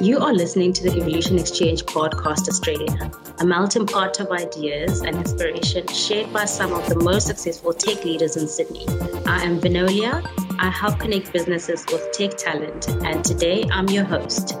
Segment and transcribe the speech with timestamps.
[0.00, 5.16] You are listening to the Evolution Exchange Podcast Australia, a melting pot of ideas and
[5.16, 8.86] inspiration shared by some of the most successful tech leaders in Sydney.
[9.26, 10.22] I am Vinolia.
[10.58, 14.54] I help connect businesses with tech talent, and today I'm your host.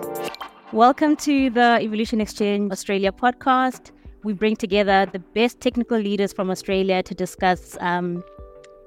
[0.72, 3.92] Welcome to the Evolution Exchange Australia podcast.
[4.24, 8.24] We bring together the best technical leaders from Australia to discuss um,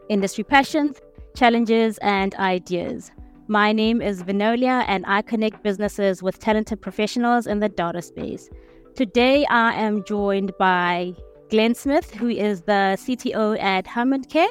[0.09, 0.99] industry passions,
[1.35, 3.11] challenges, and ideas.
[3.51, 8.47] My name is Vinolia, and I connect businesses with talented professionals in the data space.
[8.95, 11.15] Today, I am joined by
[11.49, 14.49] Glen Smith, who is the CTO at Hammond Care,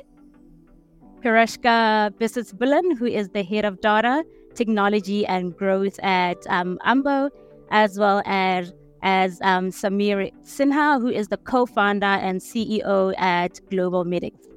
[1.20, 2.52] Piroska Bisits
[2.98, 4.24] who is the head of data,
[4.56, 7.30] technology, and growth at um, Umbo,
[7.70, 14.04] as well as as um, Samir Sinha, who is the co-founder and CEO at Global
[14.04, 14.48] Medics.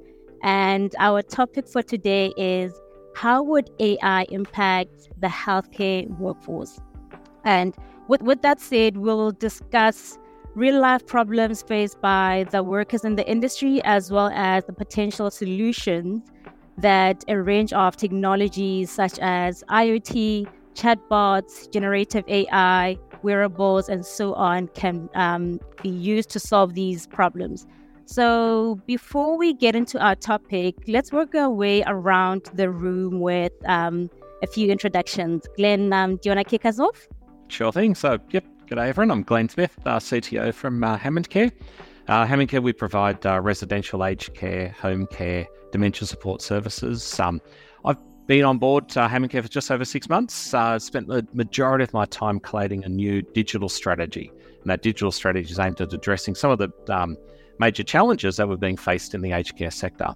[0.42, 2.72] And our topic for today is
[3.14, 6.80] how would AI impact the healthcare workforce?
[7.44, 7.74] And
[8.08, 10.18] with, with that said, we'll discuss
[10.54, 15.30] real life problems faced by the workers in the industry as well as the potential
[15.30, 16.22] solutions
[16.78, 24.68] that a range of technologies such as IoT, chatbots, generative AI, wearables, and so on
[24.68, 27.66] can um, be used to solve these problems.
[28.06, 33.52] So, before we get into our topic, let's work our way around the room with
[33.66, 34.10] um,
[34.42, 35.46] a few introductions.
[35.56, 37.08] Glen, um, do you want to kick us off?
[37.48, 37.94] Sure thing.
[37.94, 39.10] So, yep, g'day everyone.
[39.10, 41.50] I'm Glen Smith, uh, CTO from uh, Hammond Care.
[42.08, 47.18] Uh, Hammond Care, we provide uh, residential aged care, home care, dementia support services.
[47.20, 47.40] Um,
[47.84, 50.52] I've been on board uh, Hammond Care for just over six months.
[50.52, 54.32] Uh, spent the majority of my time collating a new digital strategy.
[54.60, 57.16] And that digital strategy is aimed at addressing some of the um,
[57.58, 60.14] major challenges that were being faced in the aged care sector.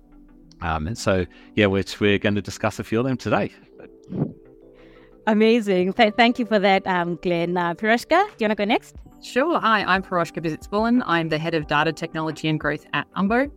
[0.62, 3.52] Um, and so, yeah, we're, we're going to discuss a few of them today.
[5.26, 5.92] Amazing.
[5.92, 7.56] Th- thank you for that, um, Glen.
[7.56, 8.96] Uh, Piroska, do you want to go next?
[9.22, 9.58] Sure.
[9.58, 13.50] Hi, I'm Piroska Bisits I'm the head of data technology and growth at Umbo.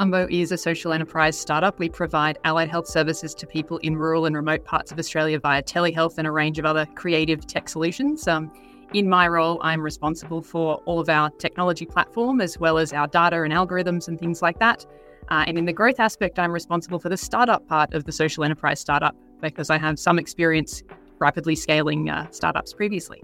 [0.00, 1.78] Umbo is a social enterprise startup.
[1.78, 5.62] We provide allied health services to people in rural and remote parts of Australia via
[5.62, 8.26] telehealth and a range of other creative tech solutions.
[8.26, 8.50] Um,
[8.92, 13.06] in my role, I'm responsible for all of our technology platform as well as our
[13.06, 14.84] data and algorithms and things like that.
[15.28, 18.42] Uh, and in the growth aspect, I'm responsible for the startup part of the social
[18.42, 20.82] enterprise startup because I have some experience
[21.18, 23.22] rapidly scaling uh, startups previously.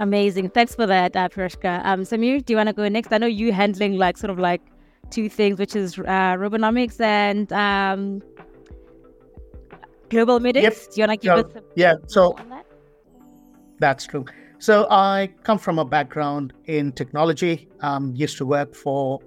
[0.00, 0.50] Amazing.
[0.50, 1.84] Thanks for that, uh, Piroska.
[1.84, 3.12] Um, Samir, do you want to go next?
[3.12, 4.62] I know you handling like sort of like
[5.10, 6.02] two things, which is uh,
[6.36, 8.22] Robonomics and um,
[10.08, 10.62] Global Medics.
[10.62, 10.74] Yep.
[10.74, 11.94] Do you want to give us yeah?
[12.06, 12.36] So
[13.78, 14.24] that's true.
[14.58, 17.68] So I come from a background in technology.
[17.80, 19.20] Um, used to work for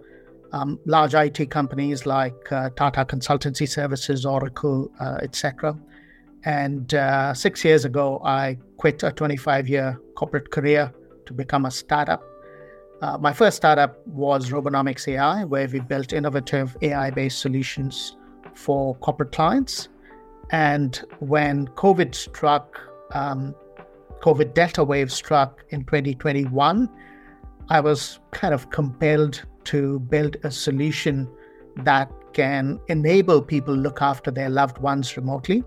[0.51, 5.77] um, large IT companies like uh, Tata Consultancy Services, Oracle, uh, etc.
[6.43, 10.91] And uh, six years ago, I quit a 25-year corporate career
[11.27, 12.23] to become a startup.
[13.01, 18.17] Uh, my first startup was Robonomics AI, where we built innovative AI-based solutions
[18.53, 19.87] for corporate clients.
[20.51, 22.79] And when COVID struck,
[23.13, 23.55] um,
[24.21, 26.89] COVID Delta wave struck in 2021,
[27.69, 31.27] I was kind of compelled to build a solution
[31.77, 35.63] that can enable people to look after their loved ones remotely.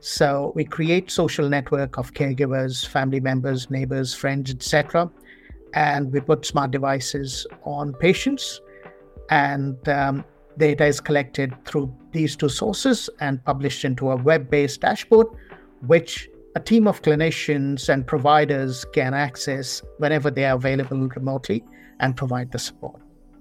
[0.00, 5.10] So we create social network of caregivers, family members, neighbors, friends, etc.,
[5.72, 8.60] and we put smart devices on patients,
[9.30, 10.24] and um,
[10.58, 15.26] data is collected through these two sources and published into a web-based dashboard,
[15.86, 21.64] which a team of clinicians and providers can access whenever they are available remotely
[22.00, 23.00] and provide the support.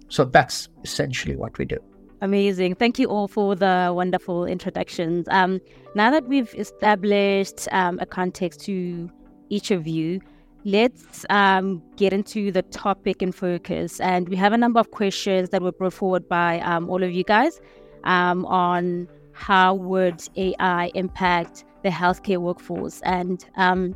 [0.10, 1.78] So that's essentially what we do.
[2.22, 2.76] Amazing.
[2.76, 5.28] Thank you all for the wonderful introductions.
[5.30, 5.60] Um,
[5.94, 9.10] now that we've established um, a context to
[9.50, 10.22] each of you,
[10.64, 14.00] let's um, get into the topic and focus.
[14.00, 17.12] And we have a number of questions that were brought forward by um, all of
[17.12, 17.60] you guys
[18.06, 23.02] um, on how would AI impact the healthcare workforce.
[23.02, 23.96] And um,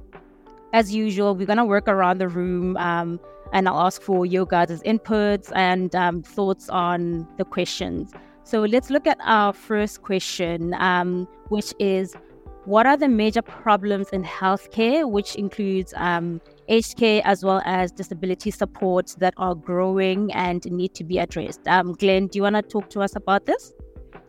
[0.74, 3.19] as usual, we're going to work around the room um,
[3.54, 8.12] and I'll ask for your guys' inputs and um, thoughts on the questions.
[8.44, 12.16] So let's look at our first question, um, which is
[12.66, 17.92] what are the major problems in healthcare, which includes um, aged care as well as
[17.92, 21.66] disability supports that are growing and need to be addressed?
[21.68, 23.74] Um, Glen, do you want to talk to us about this?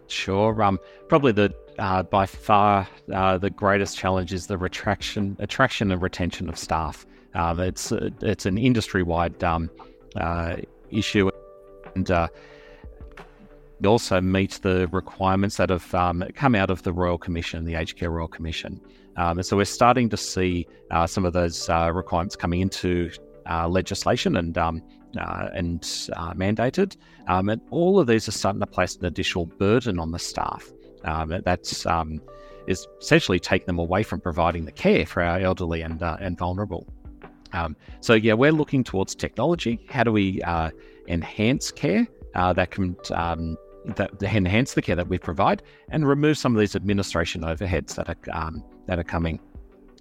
[0.08, 0.60] Sure.
[0.62, 6.02] Um, probably the uh, by far uh, the greatest challenge is the retraction, attraction and
[6.02, 7.06] retention of staff.
[7.34, 9.70] Um, it's uh, it's an industry wide um,
[10.16, 10.56] uh,
[10.90, 11.30] issue,
[11.94, 12.28] and uh,
[13.86, 17.96] also meet the requirements that have um, come out of the Royal Commission, the Aged
[17.96, 18.80] Care Royal Commission.
[19.16, 23.10] Um, and so we're starting to see uh, some of those requirements coming into
[23.68, 24.82] legislation and um,
[25.16, 25.82] uh, and
[26.16, 26.96] uh, mandated.
[27.26, 30.70] Um, and all of these are starting to place an additional burden on the staff.
[31.04, 32.20] Um, that's um,
[32.66, 36.36] is essentially taking them away from providing the care for our elderly and uh, and
[36.36, 36.86] vulnerable.
[37.52, 39.80] Um, so yeah, we're looking towards technology.
[39.88, 40.70] How do we uh,
[41.06, 43.56] enhance care uh, that can um,
[43.96, 48.08] that enhance the care that we provide and remove some of these administration overheads that
[48.08, 49.40] are um, that are coming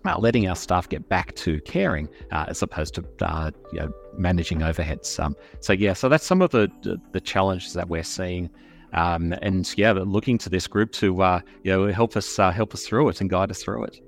[0.06, 3.92] uh, letting our staff get back to caring uh, as opposed to uh, you know,
[4.18, 5.20] managing overheads.
[5.20, 6.70] Um, so yeah, so that's some of the
[7.12, 8.50] the challenges that we're seeing,
[8.94, 12.74] um, and yeah, looking to this group to uh, you know help us uh, help
[12.74, 14.00] us through it and guide us through it.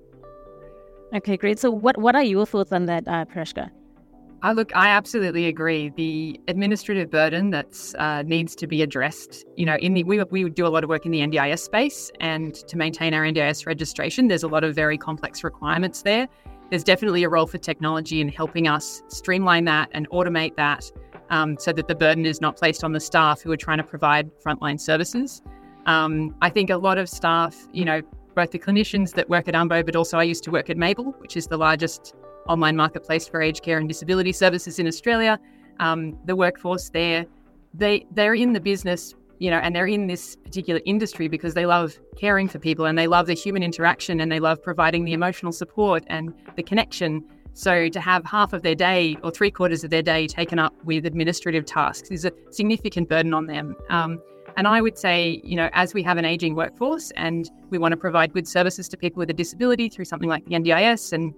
[1.13, 1.59] Okay, great.
[1.59, 3.71] So what what are your thoughts on that, uh, Piroska?
[4.41, 5.89] I look, I absolutely agree.
[5.89, 9.45] The administrative burden that uh, needs to be addressed.
[9.57, 12.09] You know, in the we we do a lot of work in the NDIS space,
[12.21, 16.27] and to maintain our NDIS registration, there's a lot of very complex requirements there.
[16.69, 20.89] There's definitely a role for technology in helping us streamline that and automate that,
[21.29, 23.83] um, so that the burden is not placed on the staff who are trying to
[23.83, 25.41] provide frontline services.
[25.85, 28.01] Um, I think a lot of staff, you know,
[28.35, 31.15] both the clinicians that work at UMBO, but also I used to work at Mable,
[31.17, 32.13] which is the largest
[32.47, 35.39] online marketplace for aged care and disability services in Australia.
[35.79, 37.25] Um, the workforce there,
[37.73, 41.65] they they're in the business, you know, and they're in this particular industry because they
[41.65, 45.13] love caring for people and they love the human interaction and they love providing the
[45.13, 47.23] emotional support and the connection.
[47.53, 50.73] So to have half of their day or three quarters of their day taken up
[50.85, 53.75] with administrative tasks is a significant burden on them.
[53.89, 54.21] Um,
[54.57, 57.93] and I would say, you know, as we have an aging workforce and we want
[57.93, 61.33] to provide good services to people with a disability through something like the NDIS and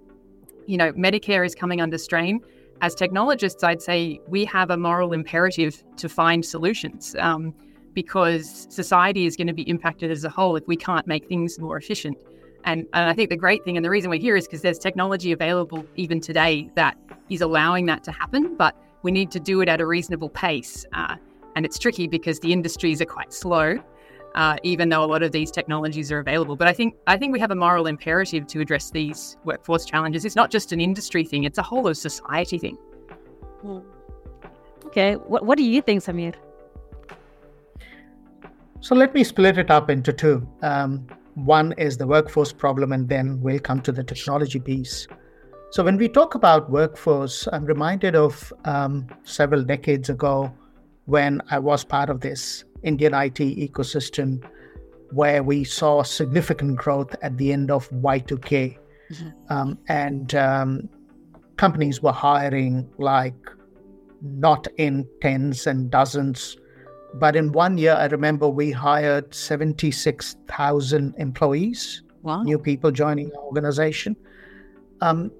[0.66, 2.40] you know, Medicare is coming under strain.
[2.80, 7.54] As technologists, I'd say we have a moral imperative to find solutions um,
[7.94, 11.58] because society is going to be impacted as a whole if we can't make things
[11.58, 12.18] more efficient.
[12.64, 14.78] And, and I think the great thing and the reason we're here is because there's
[14.78, 16.96] technology available even today that
[17.28, 20.86] is allowing that to happen, but we need to do it at a reasonable pace.
[20.92, 21.16] Uh,
[21.56, 23.82] and it's tricky because the industries are quite slow
[24.34, 26.56] uh, even though a lot of these technologies are available.
[26.56, 30.24] But I think I think we have a moral imperative to address these workforce challenges.
[30.24, 32.76] It's not just an industry thing; it's a whole of society thing.
[33.62, 33.78] Hmm.
[34.86, 36.34] Okay, what what do you think, Samir?
[38.80, 40.46] So let me split it up into two.
[40.62, 45.06] Um, one is the workforce problem, and then we'll come to the technology piece.
[45.70, 50.52] So when we talk about workforce, I'm reminded of um, several decades ago
[51.06, 54.44] when I was part of this Indian IT ecosystem
[55.12, 58.78] where we saw significant growth at the end of Y2K.
[59.10, 59.52] Mm-hmm.
[59.52, 60.88] Um, and um,
[61.56, 63.34] companies were hiring like
[64.22, 66.56] not in tens and dozens,
[67.14, 72.42] but in one year, I remember we hired 76,000 employees, wow.
[72.42, 74.16] new people joining our organization.
[75.02, 75.30] Um,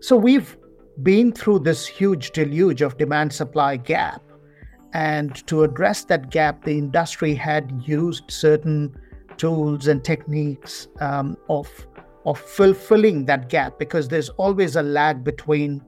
[0.00, 0.56] so we've
[1.02, 4.20] been through this huge deluge of demand supply gap
[4.92, 8.94] and to address that gap, the industry had used certain
[9.36, 11.68] tools and techniques um, of,
[12.26, 15.82] of fulfilling that gap because there's always a lag between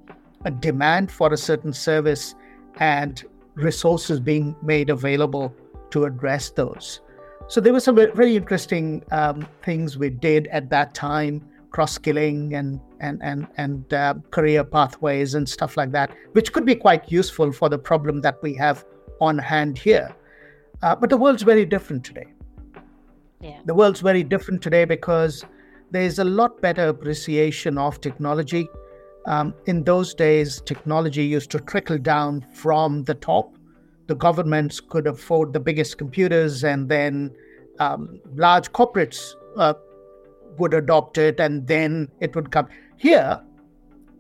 [0.44, 2.34] a demand for a certain service
[2.76, 3.24] and
[3.54, 5.54] resources being made available
[5.90, 7.00] to address those.
[7.46, 12.54] So there were some very interesting um, things we did at that time, cross skilling
[12.54, 17.12] and and and and uh, career pathways and stuff like that, which could be quite
[17.12, 18.84] useful for the problem that we have
[19.24, 20.14] on hand here.
[20.82, 22.26] Uh, but the world's very different today.
[23.40, 23.60] Yeah.
[23.64, 25.44] The world's very different today because
[25.90, 28.68] there's a lot better appreciation of technology.
[29.26, 33.56] Um, in those days, technology used to trickle down from the top.
[34.06, 37.30] The governments could afford the biggest computers, and then
[37.78, 39.74] um, large corporates uh,
[40.58, 42.68] would adopt it, and then it would come.
[42.96, 43.40] Here,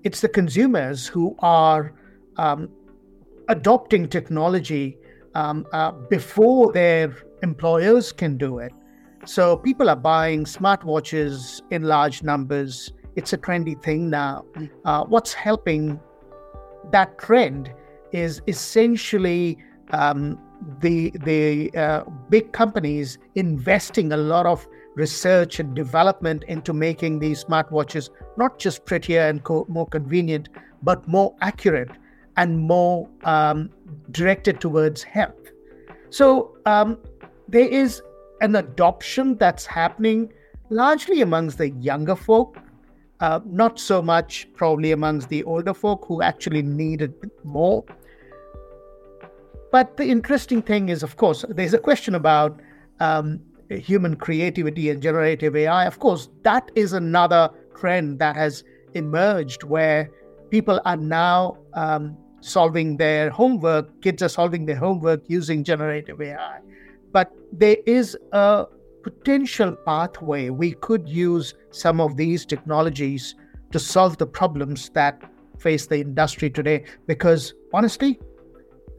[0.04, 1.92] it's the consumers who are
[2.36, 2.70] um,
[3.48, 4.96] adopting technology
[5.34, 8.72] um, uh, before their employers can do it.
[9.26, 12.92] So people are buying smartwatches in large numbers.
[13.16, 14.44] It's a trendy thing now.
[14.84, 16.00] Uh, what's helping
[16.92, 17.72] that trend
[18.12, 19.58] is essentially
[19.90, 20.38] um,
[20.80, 27.44] the the uh, big companies investing a lot of research and development into making these
[27.44, 30.48] smartwatches not just prettier and co- more convenient,
[30.82, 31.90] but more accurate
[32.36, 33.70] and more um,
[34.10, 35.34] directed towards health.
[36.10, 36.98] So um,
[37.48, 38.02] there is
[38.40, 40.32] an adoption that's happening
[40.70, 42.58] largely amongst the younger folk,
[43.20, 47.14] uh, not so much probably amongst the older folk who actually need it
[47.44, 47.84] more.
[49.70, 52.60] but the interesting thing is, of course, there's a question about
[53.00, 55.84] um, human creativity and generative AI.
[55.86, 58.62] Of course, that is another trend that has
[58.94, 60.10] emerged where
[60.50, 66.58] people are now um, solving their homework, kids are solving their homework using generative AI.
[67.10, 68.66] But there is a
[69.02, 70.50] potential pathway.
[70.50, 73.34] We could use some of these technologies
[73.72, 75.22] to solve the problems that
[75.58, 78.20] face the industry today because honestly,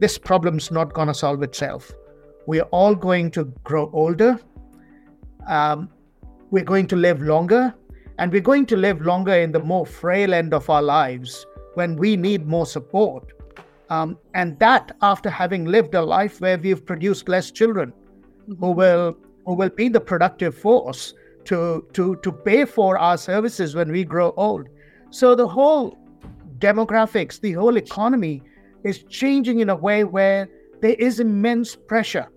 [0.00, 1.92] this problem's not going to solve itself.
[2.46, 4.40] We're all going to grow older.
[5.46, 5.88] Um,
[6.50, 7.74] we're going to live longer,
[8.18, 11.96] and we're going to live longer in the more frail end of our lives when
[11.96, 13.32] we need more support.
[13.88, 17.92] Um, and that after having lived a life where we've produced less children
[18.60, 21.14] who will who will be the productive force
[21.44, 24.68] to to to pay for our services when we grow old.
[25.10, 25.96] So the whole
[26.58, 28.42] demographics, the whole economy
[28.82, 30.48] is changing in a way where
[30.80, 32.28] there is immense pressure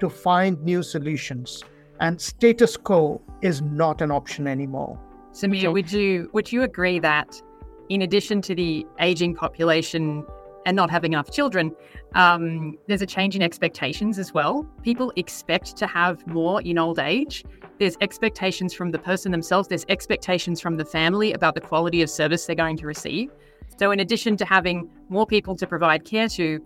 [0.00, 1.62] to find new solutions
[2.00, 4.98] and status quo is not an option anymore.
[5.32, 7.40] Samir, would you would you agree that
[7.88, 10.24] in addition to the aging population
[10.68, 11.74] and not having enough children,
[12.14, 14.68] um, there's a change in expectations as well.
[14.82, 17.42] People expect to have more in old age.
[17.78, 19.68] There's expectations from the person themselves.
[19.68, 23.30] There's expectations from the family about the quality of service they're going to receive.
[23.78, 26.60] So, in addition to having more people to provide care to,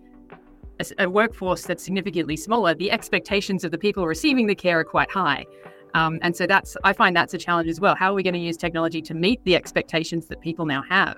[0.81, 4.83] a, a workforce that's significantly smaller, the expectations of the people receiving the care are
[4.83, 5.45] quite high.
[5.93, 7.95] Um, and so that's I find that's a challenge as well.
[7.95, 11.17] How are we going to use technology to meet the expectations that people now have?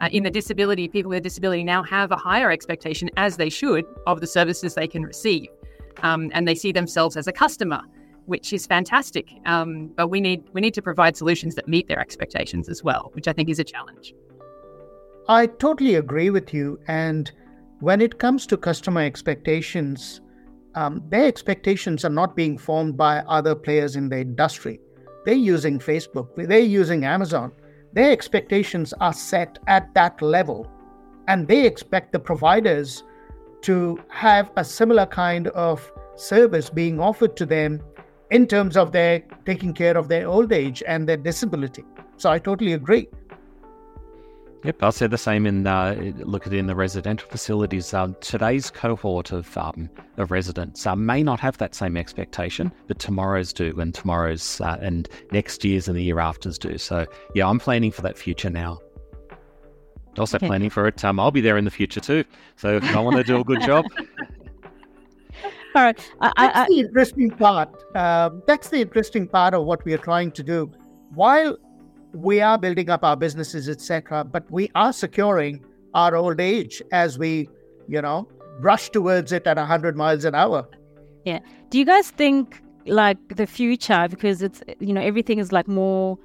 [0.00, 3.48] Uh, in the disability, people with a disability now have a higher expectation, as they
[3.48, 5.48] should, of the services they can receive,
[6.02, 7.80] um, and they see themselves as a customer,
[8.26, 9.30] which is fantastic.
[9.46, 13.10] Um, but we need we need to provide solutions that meet their expectations as well,
[13.14, 14.14] which I think is a challenge.
[15.28, 17.32] I totally agree with you, and
[17.80, 20.20] when it comes to customer expectations,
[20.74, 24.78] um, their expectations are not being formed by other players in the industry.
[25.24, 27.52] They're using Facebook, they're using Amazon.
[27.96, 30.70] Their expectations are set at that level,
[31.28, 33.02] and they expect the providers
[33.62, 37.80] to have a similar kind of service being offered to them
[38.30, 41.84] in terms of their taking care of their old age and their disability.
[42.18, 43.08] So I totally agree.
[44.64, 47.92] Yep, I'll say the same in uh, look at in the residential facilities.
[47.94, 52.98] Uh, today's cohort of um, of residents uh, may not have that same expectation, but
[52.98, 56.78] tomorrow's do, and tomorrow's uh, and next year's and the year after's do.
[56.78, 58.80] So yeah, I'm planning for that future now.
[60.18, 60.46] Also okay.
[60.46, 61.04] planning for it.
[61.04, 62.24] Um, I'll be there in the future too.
[62.56, 63.84] So I want to do a good job.
[65.74, 67.68] All right, I, that's I, the interesting part.
[67.94, 70.72] Um, that's the interesting part of what we are trying to do.
[71.14, 71.58] While
[72.16, 77.18] we are building up our businesses, etc., but we are securing our old age as
[77.18, 77.48] we,
[77.88, 78.28] you know,
[78.60, 80.66] rush towards it at 100 miles an hour.
[81.24, 81.40] Yeah.
[81.70, 86.18] Do you guys think like the future, because it's, you know, everything is like more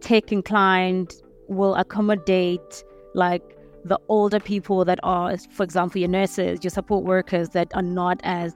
[0.00, 1.14] tech inclined,
[1.48, 3.42] will accommodate like
[3.84, 8.20] the older people that are, for example, your nurses, your support workers that are not
[8.24, 8.54] as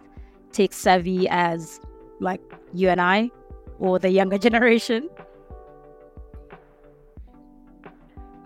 [0.52, 1.80] tech savvy as
[2.20, 2.40] like
[2.74, 3.30] you and I
[3.78, 5.08] or the younger generation?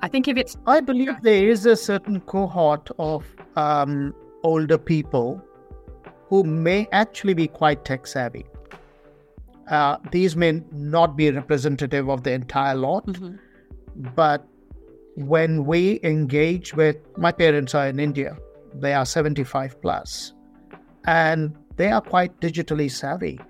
[0.04, 0.56] I think if it's.
[0.66, 3.25] I believe there is a certain cohort of
[3.56, 5.42] um, older people
[6.28, 8.44] who may actually be quite tech savvy.
[9.70, 13.37] Uh, these may not be representative of the entire lot, mm-hmm.
[14.14, 14.46] but
[15.14, 18.37] when we engage with my parents are in India,
[18.75, 20.34] they are 75 plus,
[21.06, 23.40] and they are quite digitally savvy.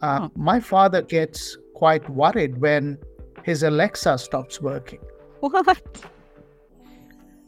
[0.00, 0.32] Uh, oh.
[0.34, 2.98] My father gets quite worried when
[3.44, 4.98] his Alexa stops working.
[5.42, 5.82] What?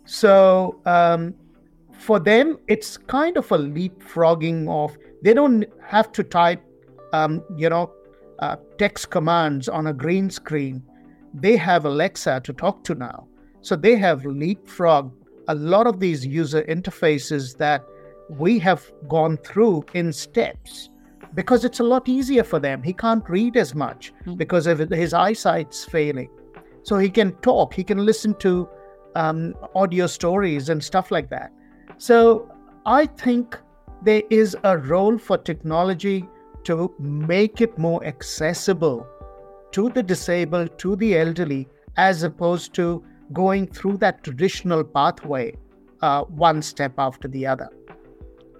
[0.05, 1.35] So um,
[1.93, 6.63] for them, it's kind of a leapfrogging of they don't have to type,
[7.13, 7.93] um, you know,
[8.41, 10.83] uh, text commands on a green screen.
[11.33, 13.29] They have Alexa to talk to now.
[13.61, 15.13] So they have leapfrogged
[15.47, 17.85] a lot of these user interfaces that
[18.29, 20.91] we have gone through in steps
[21.35, 22.83] because it's a lot easier for them.
[22.83, 24.35] He can't read as much mm-hmm.
[24.35, 26.29] because of his eyesight's failing.
[26.85, 28.69] So he can talk, he can listen to
[29.17, 31.51] um, audio stories and stuff like that.
[31.99, 32.51] So
[32.87, 33.59] I think
[34.03, 36.29] there is a role for technology
[36.65, 39.07] to make it more accessible
[39.73, 45.55] to the disabled, to the elderly, as opposed to going through that traditional pathway
[46.03, 47.69] uh, one step after the other.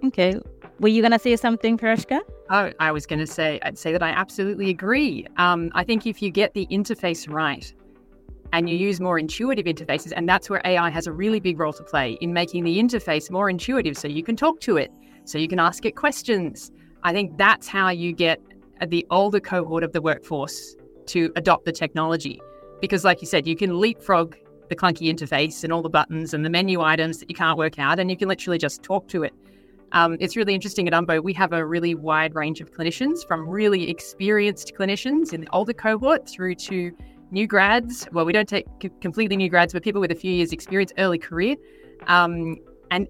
[0.03, 0.39] Okay.
[0.79, 2.19] Were you going to say something, Piroska?
[2.49, 5.25] Oh, I was going to say, I'd say that I absolutely agree.
[5.37, 7.73] Um, I think if you get the interface right,
[8.53, 10.13] and you use more intuitive interfaces.
[10.15, 13.29] And that's where AI has a really big role to play in making the interface
[13.29, 14.91] more intuitive so you can talk to it.
[15.25, 16.71] so you can ask it questions.
[17.03, 18.39] I think that's how you get
[18.87, 20.75] the older cohort of the workforce
[21.07, 22.41] to adopt the technology.
[22.81, 24.35] Because, like you said, you can leapfrog
[24.69, 27.79] the clunky interface and all the buttons and the menu items that you can't work
[27.79, 29.33] out, and you can literally just talk to it.
[29.91, 31.23] Um, it's really interesting at Umbo.
[31.23, 35.73] We have a really wide range of clinicians, from really experienced clinicians in the older
[35.73, 36.91] cohort through to
[37.35, 38.07] new grads.
[38.13, 38.65] Well, we don't take
[39.01, 41.57] completely new grads, but people with a few years' experience, early career.
[42.07, 42.55] Um,
[42.89, 43.07] and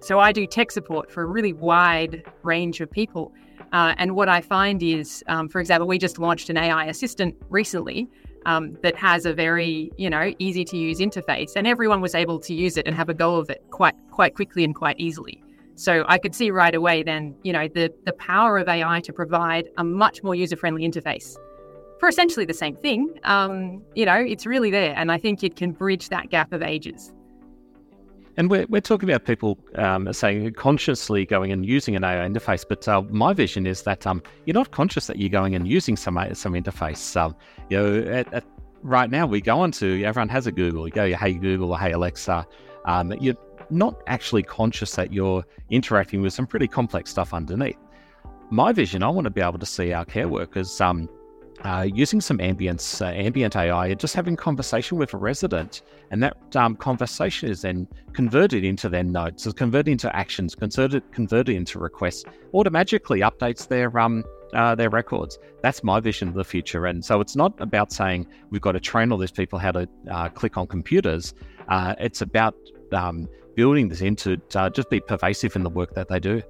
[0.00, 3.32] so I do tech support for a really wide range of people.
[3.72, 7.36] Uh, and what I find is, um, for example, we just launched an AI assistant
[7.50, 8.08] recently
[8.46, 12.40] um, that has a very, you know, easy to use interface, and everyone was able
[12.40, 15.44] to use it and have a go of it quite quite quickly and quite easily.
[15.74, 19.12] So I could see right away then, you know, the the power of AI to
[19.12, 21.36] provide a much more user friendly interface
[22.00, 23.20] for essentially the same thing.
[23.24, 26.62] Um, you know, it's really there, and I think it can bridge that gap of
[26.62, 27.12] ages.
[28.36, 32.64] And we're, we're talking about people um, saying consciously going and using an AI interface,
[32.66, 35.96] but uh, my vision is that um, you're not conscious that you're going and using
[35.96, 37.20] some some interface.
[37.20, 37.36] Um,
[37.68, 38.44] you know, at, at,
[38.82, 40.88] right now we go onto everyone has a Google.
[40.88, 42.46] You go, hey Google hey Alexa.
[42.86, 43.36] Um, you're
[43.68, 47.76] not actually conscious that you're interacting with some pretty complex stuff underneath.
[48.50, 51.08] My vision, I want to be able to see our care workers um,
[51.64, 56.22] uh, using some ambience, uh, ambient AI, and just having conversation with a resident, and
[56.22, 61.54] that um, conversation is then converted into their notes, is converted into actions, converted converted
[61.54, 62.24] into requests,
[62.54, 64.24] automatically updates their um
[64.54, 65.38] uh, their records.
[65.62, 68.80] That's my vision of the future, and so it's not about saying we've got to
[68.80, 71.34] train all these people how to uh, click on computers.
[71.68, 72.54] Uh, it's about
[72.92, 76.42] um, building this into uh, just be pervasive in the work that they do.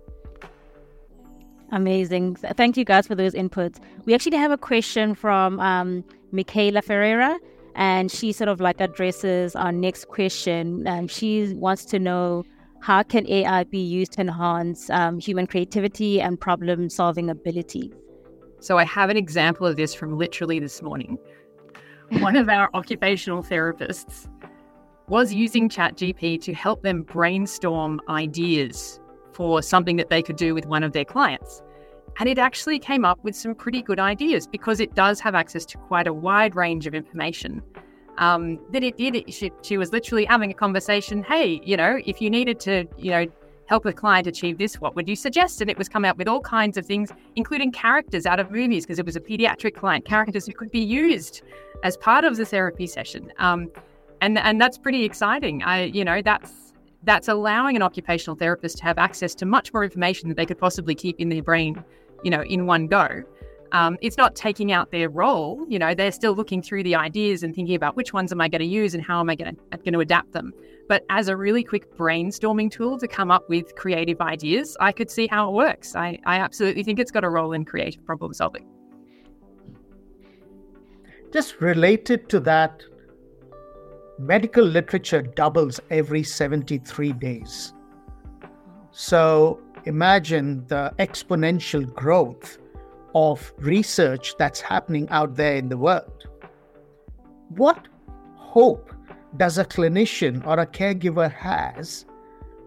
[1.73, 2.37] Amazing.
[2.37, 3.79] Thank you guys for those inputs.
[4.05, 7.39] We actually have a question from um, Michaela Ferreira,
[7.77, 10.87] and she sort of like addresses our next question.
[10.89, 12.45] Um, she wants to know
[12.81, 17.93] how can AI be used to enhance um, human creativity and problem solving ability?
[18.59, 21.19] So I have an example of this from literally this morning.
[22.19, 24.29] One of our occupational therapists
[25.09, 29.00] was using ChatGPT to help them brainstorm ideas
[29.33, 31.63] for something that they could do with one of their clients.
[32.19, 35.65] And it actually came up with some pretty good ideas because it does have access
[35.67, 37.63] to quite a wide range of information.
[38.19, 41.23] Um, that it did, she, she was literally having a conversation.
[41.23, 43.27] Hey, you know, if you needed to, you know,
[43.67, 45.61] help a client achieve this, what would you suggest?
[45.61, 48.85] And it was come up with all kinds of things, including characters out of movies,
[48.85, 51.43] because it was a pediatric client, characters who could be used
[51.85, 53.33] as part of the therapy session.
[53.39, 53.71] Um,
[54.21, 55.63] and and that's pretty exciting.
[55.63, 56.70] I, you know, that's
[57.03, 60.59] that's allowing an occupational therapist to have access to much more information that they could
[60.59, 61.83] possibly keep in their brain,
[62.23, 63.23] you know, in one go.
[63.73, 65.65] Um, it's not taking out their role.
[65.69, 68.49] You know, they're still looking through the ideas and thinking about which ones am I
[68.49, 70.53] going to use and how am I going to, going to adapt them.
[70.89, 75.09] But as a really quick brainstorming tool to come up with creative ideas, I could
[75.09, 75.95] see how it works.
[75.95, 78.67] I, I absolutely think it's got a role in creative problem solving.
[81.33, 82.83] Just related to that,
[84.21, 87.73] medical literature doubles every 73 days.
[88.91, 92.59] So imagine the exponential growth
[93.15, 96.29] of research that's happening out there in the world.
[97.49, 97.89] What
[98.37, 98.93] hope
[99.39, 102.05] does a clinician or a caregiver has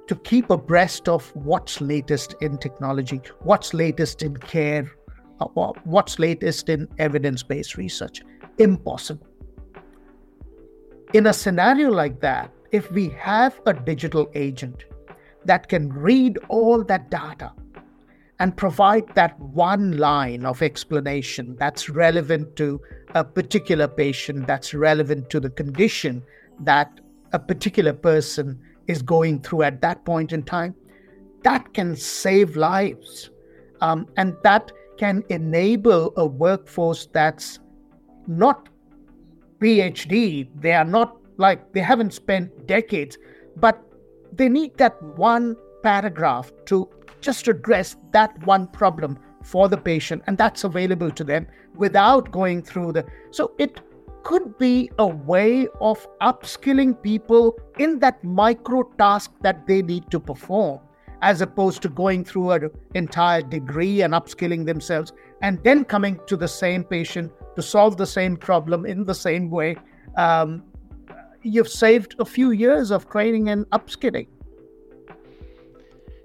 [0.07, 4.91] to keep abreast of what's latest in technology, what's latest in care,
[5.39, 5.45] uh,
[5.83, 8.21] what's latest in evidence-based research?
[8.57, 9.27] Impossible
[11.13, 14.85] in a scenario like that, if we have a digital agent
[15.45, 17.51] that can read all that data
[18.39, 22.81] and provide that one line of explanation that's relevant to
[23.13, 26.23] a particular patient, that's relevant to the condition
[26.59, 26.99] that
[27.31, 30.73] a particular person is going through at that point in time,
[31.43, 33.29] that can save lives.
[33.81, 37.59] Um, and that can enable a workforce that's
[38.27, 38.69] not
[39.63, 40.49] PhD.
[40.59, 43.17] They are not like they haven't spent decades,
[43.55, 43.81] but
[44.33, 46.89] they need that one paragraph to
[47.21, 52.61] just address that one problem for the patient, and that's available to them without going
[52.61, 53.05] through the.
[53.31, 53.79] So it
[54.23, 60.19] could be a way of upskilling people in that micro task that they need to
[60.19, 60.79] perform,
[61.21, 65.13] as opposed to going through an entire degree and upskilling themselves
[65.43, 69.51] and then coming to the same patient to solve the same problem in the same
[69.51, 69.75] way,
[70.15, 70.63] um,
[71.43, 74.27] you've saved a few years of training and upskilling.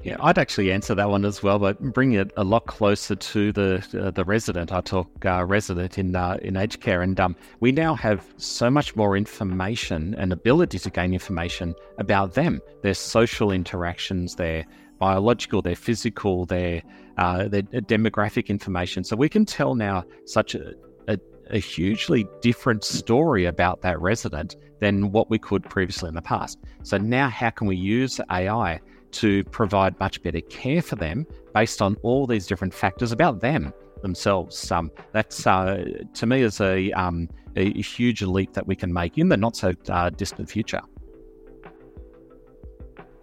[0.05, 3.53] Yeah, I'd actually answer that one as well, but bring it a lot closer to
[3.53, 4.73] the uh, the resident.
[4.73, 8.71] I talk uh, resident in uh, in aged care, and um, we now have so
[8.71, 14.65] much more information and ability to gain information about them, their social interactions, their
[14.99, 16.83] biological, their physical, their
[17.19, 19.03] uh, their demographic information.
[19.05, 20.75] So we can tell now such a,
[21.09, 21.19] a,
[21.51, 26.59] a hugely different story about that resident than what we could previously in the past.
[26.85, 28.81] So now, how can we use AI
[29.11, 33.73] to provide much better care for them based on all these different factors about them
[34.03, 34.71] themselves?
[34.71, 35.85] Um, that's uh,
[36.15, 39.57] to me is a, um, a huge leap that we can make in the not
[39.57, 40.83] so uh, distant future.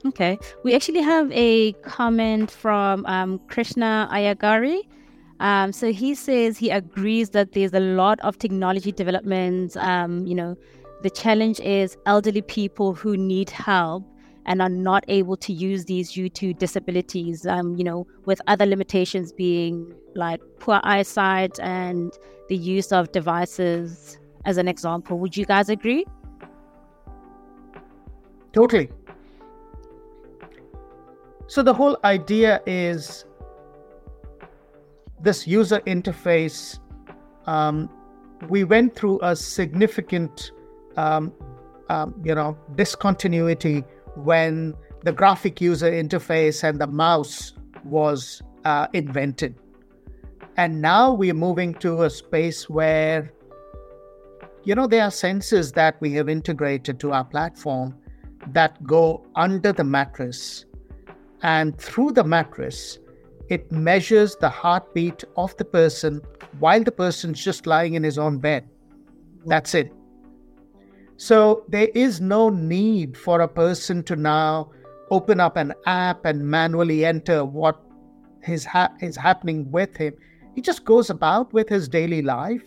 [0.07, 0.37] Okay.
[0.63, 4.81] We actually have a comment from um, Krishna Ayagari.
[5.39, 9.75] Um, so he says he agrees that there's a lot of technology developments.
[9.75, 10.55] Um, you know,
[11.01, 14.03] the challenge is elderly people who need help
[14.45, 17.45] and are not able to use these due to disabilities.
[17.47, 22.13] Um, you know, with other limitations being like poor eyesight and
[22.47, 25.19] the use of devices, as an example.
[25.19, 26.05] Would you guys agree?
[28.53, 28.89] Totally.
[31.47, 33.25] So the whole idea is
[35.21, 36.79] this user interface.
[37.45, 37.89] Um,
[38.49, 40.51] we went through a significant,
[40.97, 41.31] um,
[41.89, 43.83] um, you know, discontinuity
[44.15, 47.53] when the graphic user interface and the mouse
[47.83, 49.55] was uh, invented.
[50.57, 53.31] And now we're moving to a space where,
[54.63, 57.95] you know, there are sensors that we have integrated to our platform
[58.47, 60.65] that go under the mattress
[61.41, 62.99] and through the mattress,
[63.49, 66.21] it measures the heartbeat of the person
[66.59, 68.67] while the person's just lying in his own bed.
[69.45, 69.93] That's it.
[71.17, 74.71] So there is no need for a person to now
[75.11, 77.79] open up an app and manually enter what
[78.47, 80.13] is, ha- is happening with him.
[80.55, 82.63] He just goes about with his daily life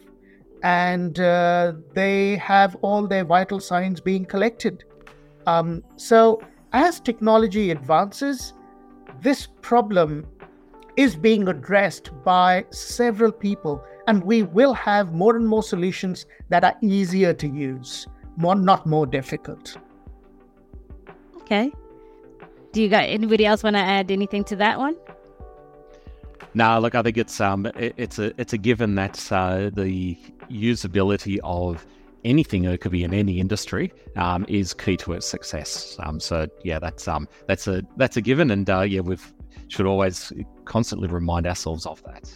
[0.63, 4.85] and uh, they have all their vital signs being collected.
[5.47, 6.41] Um, so
[6.73, 8.53] as technology advances,
[9.21, 10.27] this problem
[10.97, 16.65] is being addressed by several people, and we will have more and more solutions that
[16.65, 19.77] are easier to use, more not more difficult.
[21.43, 21.73] Okay.
[22.73, 24.97] Do you got anybody else want to add anything to that one?
[26.55, 30.17] No, look, I think it's um, it, it's a it's a given that uh, the
[30.51, 31.87] usability of
[32.25, 35.97] anything that could be in any industry um, is key to its success.
[36.01, 39.17] Um, so yeah, that's um, that's a that's a given, and uh, yeah, we
[39.69, 40.33] should always
[40.65, 42.31] constantly remind ourselves of that.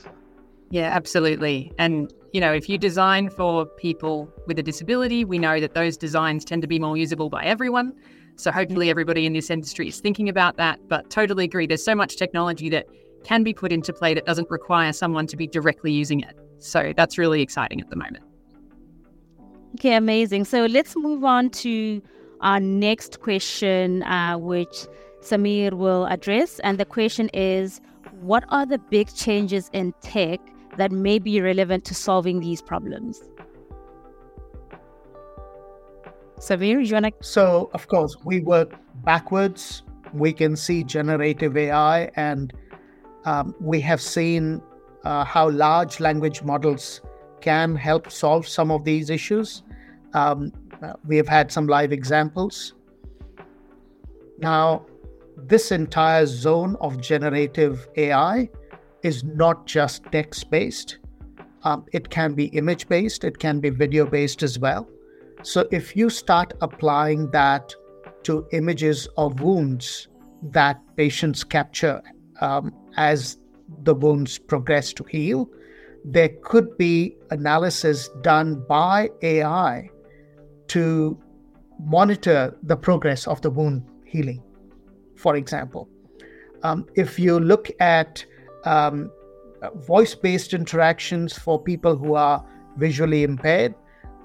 [0.70, 1.72] Yeah, absolutely.
[1.78, 5.96] And you know, if you design for people with a disability, we know that those
[5.96, 7.92] designs tend to be more usable by everyone.
[8.36, 10.80] So hopefully, everybody in this industry is thinking about that.
[10.88, 11.66] But totally agree.
[11.66, 12.86] There's so much technology that
[13.24, 16.36] can be put into play that doesn't require someone to be directly using it.
[16.58, 18.24] So that's really exciting at the moment.
[19.74, 20.44] Okay, amazing.
[20.44, 22.02] So let's move on to
[22.42, 24.86] our next question, uh, which
[25.22, 26.58] Samir will address.
[26.60, 27.80] And the question is
[28.20, 30.40] What are the big changes in tech
[30.76, 33.22] that may be relevant to solving these problems?
[36.38, 37.12] Samir, you want to?
[37.20, 39.84] So, of course, we work backwards.
[40.12, 42.52] We can see generative AI, and
[43.24, 44.60] um, we have seen
[45.04, 47.00] uh, how large language models
[47.42, 49.62] can help solve some of these issues.
[50.14, 50.52] Um,
[51.06, 52.74] we have had some live examples.
[54.38, 54.86] Now,
[55.36, 58.48] this entire zone of generative AI
[59.02, 60.98] is not just text based,
[61.64, 64.88] um, it can be image based, it can be video based as well.
[65.42, 67.74] So, if you start applying that
[68.24, 70.08] to images of wounds
[70.42, 72.02] that patients capture
[72.40, 73.38] um, as
[73.84, 75.48] the wounds progress to heal,
[76.04, 79.90] there could be analysis done by AI
[80.68, 81.18] to
[81.80, 84.42] monitor the progress of the wound healing,
[85.16, 85.88] for example.
[86.62, 88.24] Um, if you look at
[88.64, 89.10] um,
[89.74, 92.44] voice based interactions for people who are
[92.76, 93.74] visually impaired,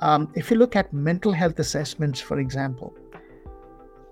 [0.02, 2.94] um, if you look at mental health assessments, for example,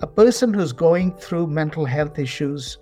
[0.02, 2.78] a person who's going through mental health issues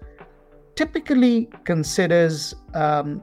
[0.76, 3.22] typically considers um,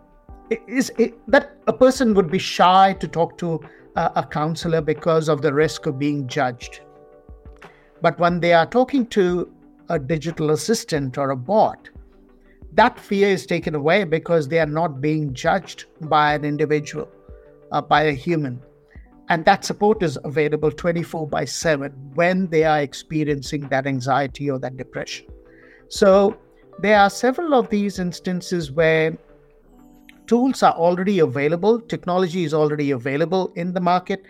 [0.51, 3.61] is it, that a person would be shy to talk to
[3.97, 6.81] a, a counselor because of the risk of being judged.
[8.03, 9.53] But when they are talking to
[9.89, 11.89] a digital assistant or a bot,
[12.73, 17.09] that fear is taken away because they are not being judged by an individual,
[17.73, 18.61] uh, by a human.
[19.29, 24.59] And that support is available 24 by 7 when they are experiencing that anxiety or
[24.59, 25.27] that depression.
[25.89, 26.37] So
[26.81, 29.17] there are several of these instances where
[30.31, 34.25] tools are already available, technology is already available in the market.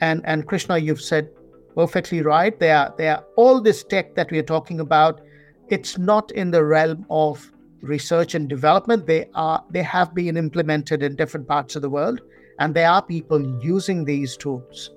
[0.00, 1.30] And, and Krishna, you've said
[1.76, 2.58] perfectly right.
[2.58, 5.20] There are, there are all this tech that we are talking about
[5.68, 9.06] it's not in the realm of research and development.
[9.06, 12.20] They are they have been implemented in different parts of the world,
[12.58, 14.90] and there are people using these tools.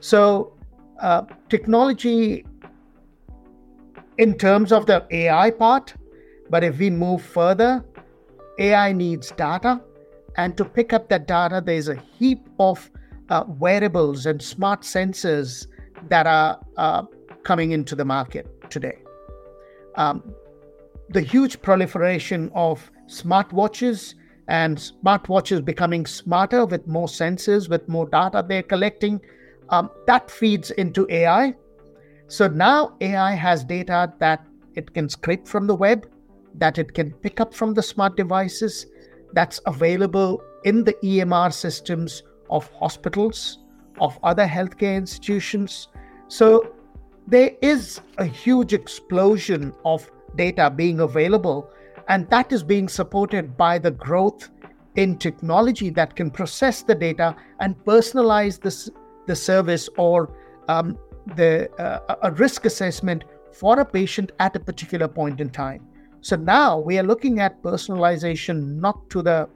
[0.00, 0.52] So,
[1.00, 2.44] uh, technology
[4.18, 5.94] in terms of the AI part,
[6.50, 7.84] but if we move further,
[8.58, 9.80] AI needs data,
[10.36, 12.90] and to pick up that data, there's a heap of
[13.28, 15.66] uh, wearables and smart sensors
[16.08, 17.02] that are uh,
[17.44, 18.98] coming into the market today.
[19.94, 20.34] Um,
[21.10, 24.14] the huge proliferation of smartwatches
[24.48, 29.20] and smartwatches becoming smarter with more sensors, with more data they're collecting,
[29.68, 31.54] um, that feeds into AI.
[32.26, 36.06] So now AI has data that it can scrape from the web,
[36.56, 38.86] that it can pick up from the smart devices,
[39.32, 43.58] that's available in the EMR systems of hospitals,
[44.00, 45.88] of other healthcare institutions.
[46.28, 46.74] So
[47.26, 51.70] there is a huge explosion of data being available,
[52.08, 54.50] and that is being supported by the growth
[54.96, 58.90] in technology that can process the data and personalize this,
[59.26, 60.34] the service or
[60.68, 60.98] um,
[61.36, 65.86] the uh, a risk assessment for a patient at a particular point in time.
[66.22, 69.48] So now we are looking at personalization not to the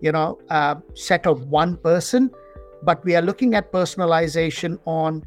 [0.00, 2.30] you know uh, set of one person,
[2.82, 5.24] but we are looking at personalization on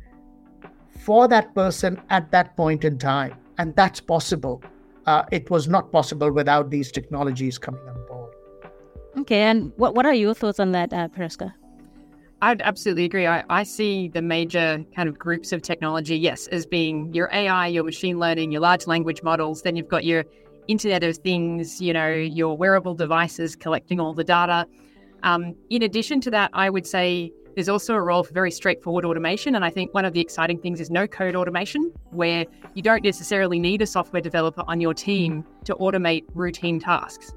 [1.06, 4.62] for that person at that point in time, and that's possible
[5.10, 8.34] uh, it was not possible without these technologies coming on board.
[9.17, 11.52] Okay, and what, what are your thoughts on that, uh, Piroska?
[12.41, 13.25] I'd absolutely agree.
[13.25, 17.67] I, I see the major kind of groups of technology, yes, as being your AI,
[17.67, 19.63] your machine learning, your large language models.
[19.63, 20.25] Then you've got your
[20.69, 24.67] Internet of Things, you know, your wearable devices collecting all the data.
[25.23, 29.03] Um, in addition to that, I would say there's also a role for very straightforward
[29.03, 29.55] automation.
[29.55, 33.03] And I think one of the exciting things is no code automation, where you don't
[33.03, 37.34] necessarily need a software developer on your team to automate routine tasks.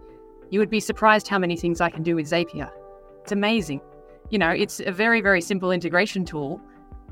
[0.50, 2.70] You would be surprised how many things I can do with Zapier.
[3.22, 3.80] It's amazing.
[4.30, 6.60] You know, it's a very, very simple integration tool.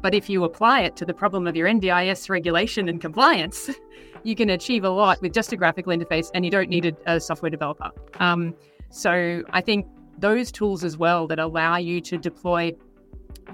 [0.02, 3.70] But if you apply it to the problem of your NDIS regulation and compliance,
[4.22, 7.14] you can achieve a lot with just a graphical interface and you don't need a,
[7.14, 7.90] a software developer.
[8.18, 8.54] Um,
[8.90, 9.86] so I think
[10.18, 12.72] those tools as well that allow you to deploy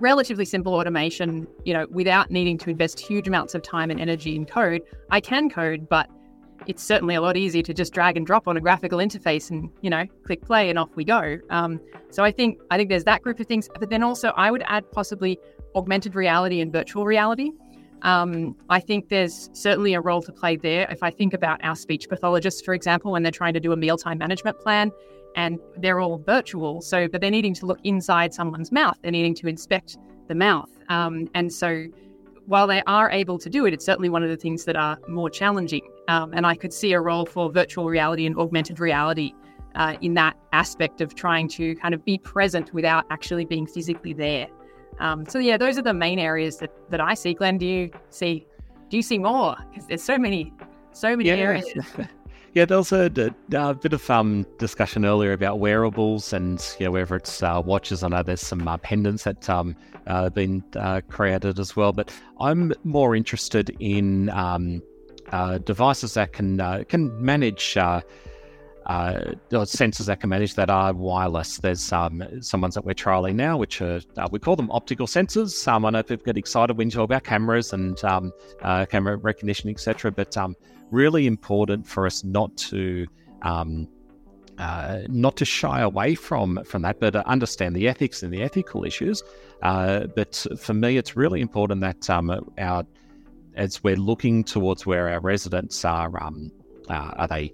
[0.01, 4.35] relatively simple automation, you know, without needing to invest huge amounts of time and energy
[4.35, 4.83] in code.
[5.11, 6.11] I can code, but
[6.67, 9.71] it's certainly a lot easier to just drag and drop on a graphical interface and
[9.83, 11.39] you know click play and off we go.
[11.51, 14.51] Um, so I think I think there's that group of things, but then also I
[14.51, 15.39] would add possibly
[15.75, 17.53] augmented reality and virtual reality.
[18.03, 20.87] Um, I think there's certainly a role to play there.
[20.91, 23.77] If I think about our speech pathologists, for example, when they're trying to do a
[23.77, 24.93] mealtime management plan,
[25.37, 26.81] and they're all virtual.
[26.81, 28.99] So, but they're needing to look inside someone's mouth.
[29.03, 30.71] They're needing to inspect the mouth.
[30.89, 31.87] Um, and so,
[32.47, 34.99] while they are able to do it, it's certainly one of the things that are
[35.09, 35.83] more challenging.
[36.09, 39.33] Um, and I could see a role for virtual reality and augmented reality
[39.75, 44.13] uh, in that aspect of trying to kind of be present without actually being physically
[44.13, 44.47] there.
[44.99, 47.35] Um, so yeah, those are the main areas that, that I see.
[47.35, 48.47] Glen, do you see
[48.89, 49.57] do you see more?
[49.71, 50.53] Because there's so many
[50.93, 51.37] so many yeah.
[51.37, 51.67] areas.
[52.57, 53.13] Yeah, there was a,
[53.53, 57.61] a, a, bit of um, discussion earlier about wearables and you know, whether it's uh,
[57.63, 58.03] watches.
[58.03, 62.11] I know there's some uh, pendants that um, uh, been uh, created as well, but
[62.41, 64.83] I'm more interested in um,
[65.33, 67.77] uh, devices that can uh, can manage.
[68.87, 71.59] Uh, sensors that can manage that are wireless.
[71.59, 75.67] There's um, some ones that we're trialing now, which are we call them optical sensors.
[75.67, 78.33] Um, I know people get excited when you talk about cameras and um,
[78.89, 80.13] camera recognition, etc.
[80.13, 80.55] But um,
[80.91, 83.07] really important for us not to
[83.43, 83.89] um,
[84.59, 88.43] uh, not to shy away from from that, but uh, understand the ethics and the
[88.43, 89.23] ethical issues.
[89.63, 92.85] Uh, but for me, it's really important that um, our
[93.55, 96.31] as we're looking towards where our residents are, uh,
[96.91, 97.51] are they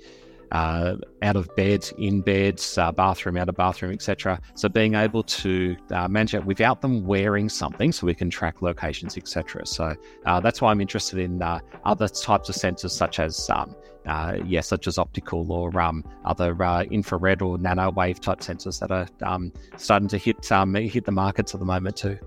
[0.52, 4.40] uh, out of bed, in bed, uh, bathroom, out of bathroom, etc.
[4.54, 8.62] So being able to uh, manage it without them wearing something, so we can track
[8.62, 9.66] locations, etc.
[9.66, 13.74] So uh, that's why I'm interested in uh, other types of sensors, such as um,
[14.06, 16.50] uh, yeah, such as optical or um, other
[16.90, 21.54] infrared or nanowave type sensors that are um, starting to hit um, hit the markets
[21.54, 22.18] at the moment too.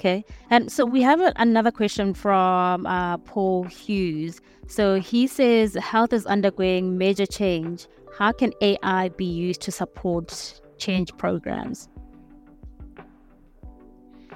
[0.00, 0.24] Okay.
[0.48, 4.40] And so we have a, another question from uh, Paul Hughes.
[4.66, 7.86] So he says health is undergoing major change.
[8.16, 11.90] How can AI be used to support change programs?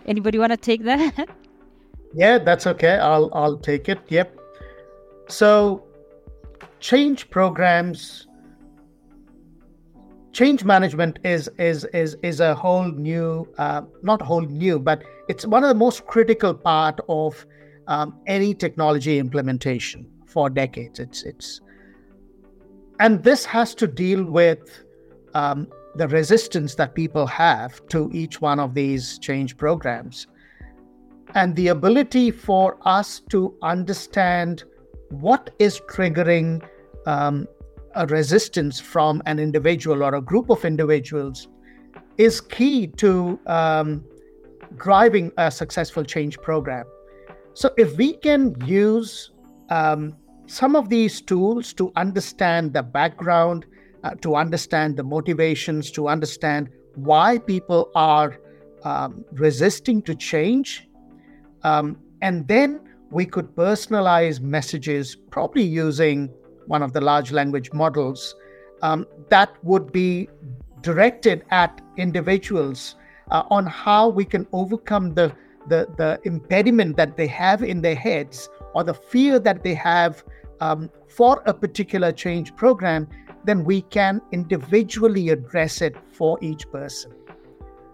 [0.05, 1.31] Anybody want to take that?
[2.15, 2.99] yeah, that's okay.
[2.99, 4.01] I'll I'll take it.
[4.09, 4.39] Yep.
[5.29, 5.83] So
[6.79, 8.27] change programs
[10.35, 15.47] change management is is is is a whole new uh, not whole new but it's
[15.47, 17.47] one of the most critical part of
[17.87, 20.99] um, any technology implementation for decades.
[20.99, 21.61] It's it's
[23.01, 24.85] and this has to deal with
[25.35, 30.27] um, the resistance that people have to each one of these change programs
[31.35, 34.65] and the ability for us to understand
[35.11, 36.63] what is triggering
[37.07, 37.47] um,
[37.97, 41.49] a resistance from an individual or a group of individuals
[42.17, 44.05] is key to um,
[44.77, 46.87] driving a successful change program.
[47.55, 49.31] So, if we can use
[49.71, 53.67] um, some of these tools to understand the background,
[54.03, 58.39] uh, to understand the motivations, to understand why people are
[58.85, 60.89] um, resisting to change,
[61.63, 66.29] um, and then we could personalize messages, probably using
[66.67, 68.35] one of the large language models
[68.83, 70.29] um, that would be
[70.83, 72.97] directed at individuals
[73.31, 75.35] uh, on how we can overcome the,
[75.69, 80.25] the, the impediment that they have in their heads or the fear that they have
[80.61, 83.09] um, for a particular change program,
[83.45, 87.13] then we can individually address it for each person.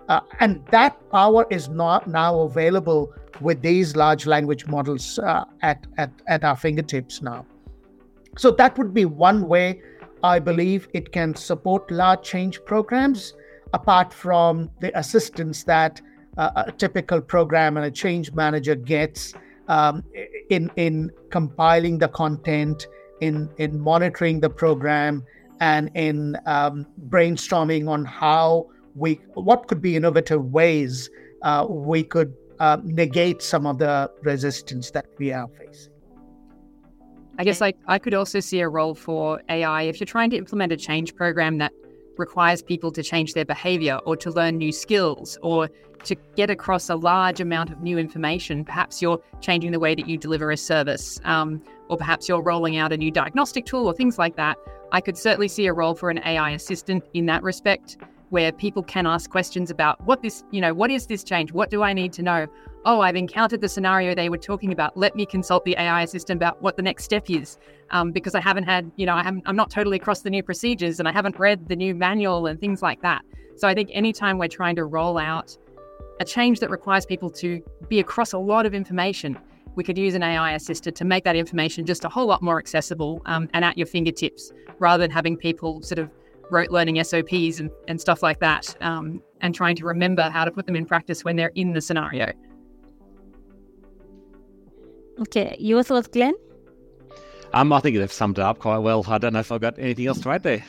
[0.08, 5.86] Uh, and that power is not now available with these large language models uh, at,
[5.98, 7.46] at, at our fingertips now.
[8.36, 9.82] So that would be one way
[10.22, 13.34] I believe it can support large change programs,
[13.72, 16.00] apart from the assistance that
[16.38, 19.34] uh, a typical program and a change manager gets
[19.68, 20.02] um,
[20.48, 22.86] in in compiling the content,
[23.20, 25.24] in in monitoring the program,
[25.60, 31.10] and in um, brainstorming on how we what could be innovative ways
[31.42, 35.92] uh, we could uh, negate some of the resistance that we are facing.
[37.38, 40.36] I guess like I could also see a role for AI if you're trying to
[40.36, 41.72] implement a change program that
[42.18, 45.68] requires people to change their behavior or to learn new skills or
[46.04, 48.64] to get across a large amount of new information.
[48.64, 52.76] Perhaps you're changing the way that you deliver a service, um, or perhaps you're rolling
[52.76, 54.56] out a new diagnostic tool or things like that.
[54.92, 57.96] I could certainly see a role for an AI assistant in that respect
[58.30, 61.52] where people can ask questions about what this, you know, what is this change?
[61.52, 62.46] What do I need to know?
[62.84, 64.96] Oh, I've encountered the scenario they were talking about.
[64.96, 67.58] Let me consult the AI assistant about what the next step is,
[67.90, 70.98] um, because I haven't had, you know, I I'm not totally across the new procedures
[70.98, 73.22] and I haven't read the new manual and things like that.
[73.56, 75.58] So I think anytime we're trying to roll out
[76.20, 79.38] a change that requires people to be across a lot of information,
[79.74, 82.58] we could use an AI assistant to make that information just a whole lot more
[82.58, 86.10] accessible um, and at your fingertips, rather than having people sort of
[86.50, 90.50] rote learning SOPs and, and stuff like that, um, and trying to remember how to
[90.50, 92.32] put them in practice when they're in the scenario.
[95.20, 96.34] Okay, your thoughts, Glen?
[97.52, 99.04] Um, I think they've summed it up quite well.
[99.08, 100.64] I don't know if I've got anything else to add there.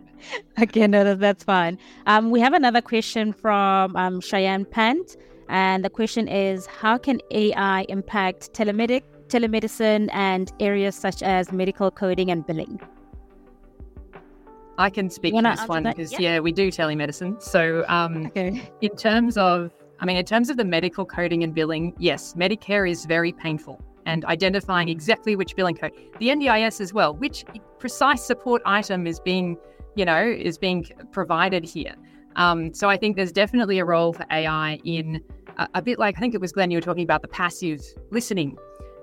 [0.62, 1.78] okay, no, that's fine.
[2.06, 5.16] Um, we have another question from um, Cheyenne Pant,
[5.48, 11.90] and the question is How can AI impact telemedic, telemedicine and areas such as medical
[11.90, 12.80] coding and billing?
[14.80, 16.20] I can speak to this one because, yeah.
[16.20, 16.38] yeah.
[16.40, 17.40] we do telemedicine.
[17.42, 18.70] So, um, okay.
[18.80, 22.90] in terms of, I mean, in terms of the medical coding and billing, yes, Medicare
[22.90, 25.92] is very painful and identifying exactly which billing code.
[26.18, 27.44] The NDIS as well, which
[27.78, 29.58] precise support item is being,
[29.96, 31.94] you know, is being provided here.
[32.36, 35.22] Um, so I think there's definitely a role for AI in
[35.58, 37.82] a, a bit like I think it was Glen you were talking about the passive
[38.10, 38.56] listening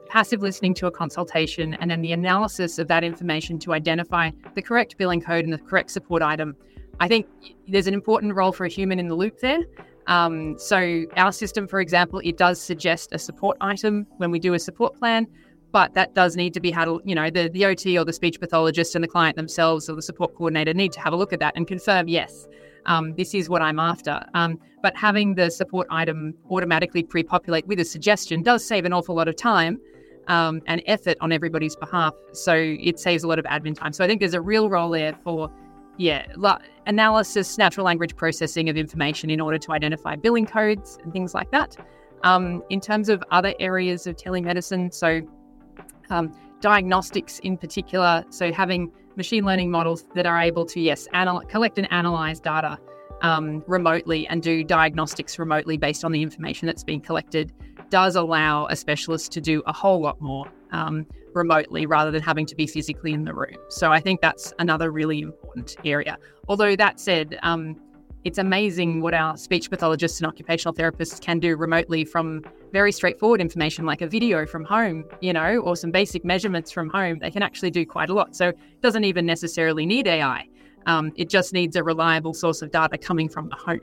[0.10, 4.62] passive listening to a consultation, and then the analysis of that information to identify the
[4.62, 6.56] correct billing code and the correct support item.
[7.00, 7.28] I think
[7.68, 9.60] there's an important role for a human in the loop there.
[10.08, 14.54] Um, so, our system, for example, it does suggest a support item when we do
[14.54, 15.28] a support plan,
[15.72, 17.02] but that does need to be handled.
[17.06, 20.02] You know, the, the OT or the speech pathologist and the client themselves or the
[20.02, 22.48] support coordinator need to have a look at that and confirm, yes,
[22.86, 24.24] um, this is what I'm after.
[24.34, 28.94] Um, but having the support item automatically pre populate with a suggestion does save an
[28.94, 29.80] awful lot of time
[30.28, 32.14] um, and effort on everybody's behalf.
[32.34, 33.94] So it saves a lot of admin time.
[33.94, 35.52] So I think there's a real role there for,
[35.98, 36.28] yeah,
[36.86, 41.52] analysis, natural language processing of information in order to identify billing codes and things like
[41.52, 41.78] that.
[42.24, 45.22] Um, in terms of other areas of telemedicine, so
[46.10, 51.42] um, diagnostics in particular, so having machine learning models that are able to, yes, anal-
[51.42, 52.78] collect and analyze data
[53.22, 57.54] um, remotely and do diagnostics remotely based on the information that's being collected
[57.90, 62.46] does allow a specialist to do a whole lot more um, remotely rather than having
[62.46, 63.56] to be physically in the room.
[63.70, 66.18] So I think that's another really important area.
[66.48, 67.80] Although that said, um,
[68.24, 73.40] it's amazing what our speech pathologists and occupational therapists can do remotely from very straightforward
[73.40, 77.20] information like a video from home, you know, or some basic measurements from home.
[77.20, 78.36] They can actually do quite a lot.
[78.36, 80.46] So it doesn't even necessarily need AI.
[80.88, 83.80] Um, it just needs a reliable source of data coming from the home.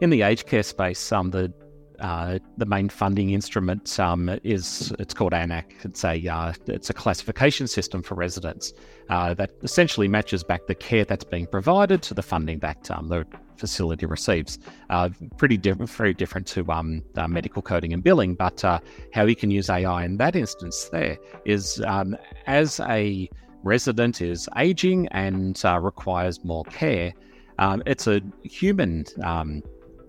[0.00, 1.52] In the aged care space, um, the
[2.00, 5.74] uh, the main funding instrument um, is it's called AN-ACC.
[5.84, 8.72] It's a uh, it's a classification system for residents
[9.08, 13.08] uh, that essentially matches back the care that's being provided to the funding that um,
[13.08, 13.26] the
[13.56, 14.58] facility receives.
[14.90, 18.78] Uh, pretty different, very different to um, medical coding and billing, but uh,
[19.12, 22.16] how you can use AI in that instance there is um,
[22.46, 23.28] as a
[23.62, 27.12] resident is aging and requires more care.
[27.58, 29.62] Um, it's a human um,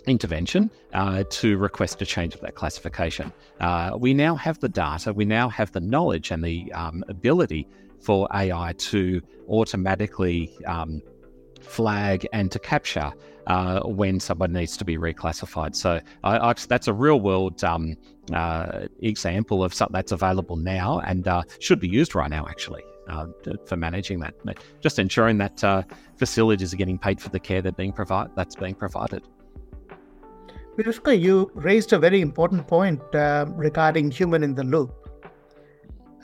[0.07, 3.31] intervention uh, to request a change of that classification.
[3.59, 7.67] Uh, we now have the data, we now have the knowledge and the um, ability
[7.99, 11.01] for AI to automatically um,
[11.61, 13.11] flag and to capture
[13.47, 15.75] uh, when someone needs to be reclassified.
[15.75, 17.95] So I, I, that's a real world um,
[18.33, 22.83] uh, example of something that's available now and uh, should be used right now, actually.
[23.07, 23.27] Uh,
[23.67, 24.33] for managing that,
[24.81, 25.83] just ensuring that uh,
[26.17, 29.21] facilities are getting paid for the care being provide that's being provided.
[30.77, 34.93] Piroska, you raised a very important point uh, regarding human in the loop.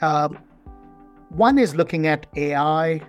[0.02, 0.38] Um,
[1.30, 3.00] one is looking at AI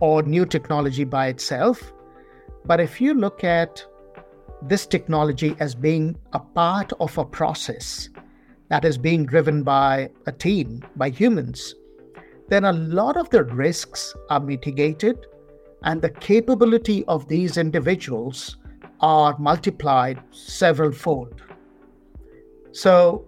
[0.00, 1.92] or new technology by itself.
[2.64, 3.84] But if you look at
[4.60, 8.08] this technology as being a part of a process
[8.70, 11.76] that is being driven by a team, by humans,
[12.48, 15.26] then a lot of the risks are mitigated
[15.84, 18.56] and the capability of these individuals
[19.04, 21.42] are multiplied several fold.
[22.72, 23.26] So,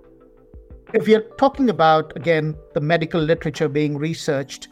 [0.94, 4.68] if you're talking about, again, the medical literature being researched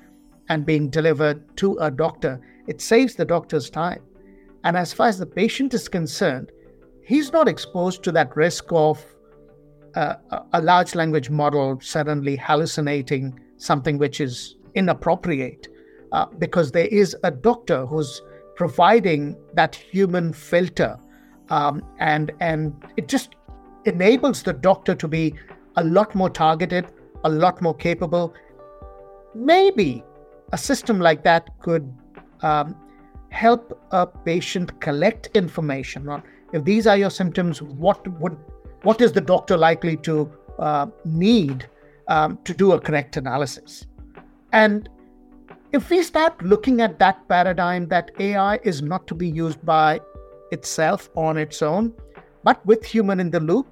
[0.49, 4.03] and being delivered to a doctor, it saves the doctor's time.
[4.65, 6.51] And as far as the patient is concerned,
[7.05, 9.05] he's not exposed to that risk of
[9.95, 10.15] uh,
[10.55, 15.69] a large language model suddenly hallucinating something which is inappropriate
[16.13, 18.23] uh, because there is a doctor who's
[18.57, 20.99] providing that human filter
[21.51, 23.35] um, and and it just
[23.85, 25.35] enables the doctor to be
[25.77, 26.87] a lot more targeted
[27.25, 28.35] a lot more capable.
[29.35, 30.05] Maybe
[30.53, 31.93] a system like that could
[32.43, 32.77] um,
[33.31, 38.37] help a patient collect information on if these are your symptoms what would
[38.83, 41.67] what is the doctor likely to uh, need
[42.09, 43.87] um, to do a correct analysis?
[44.53, 44.89] And
[45.75, 50.01] if we start looking at that paradigm that AI is not to be used by
[50.53, 51.93] itself on its own,
[52.45, 53.67] but with human in the loop,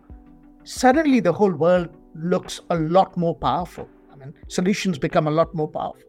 [0.65, 3.89] suddenly the whole world looks a lot more powerful.
[4.13, 6.03] I mean, solutions become a lot more powerful.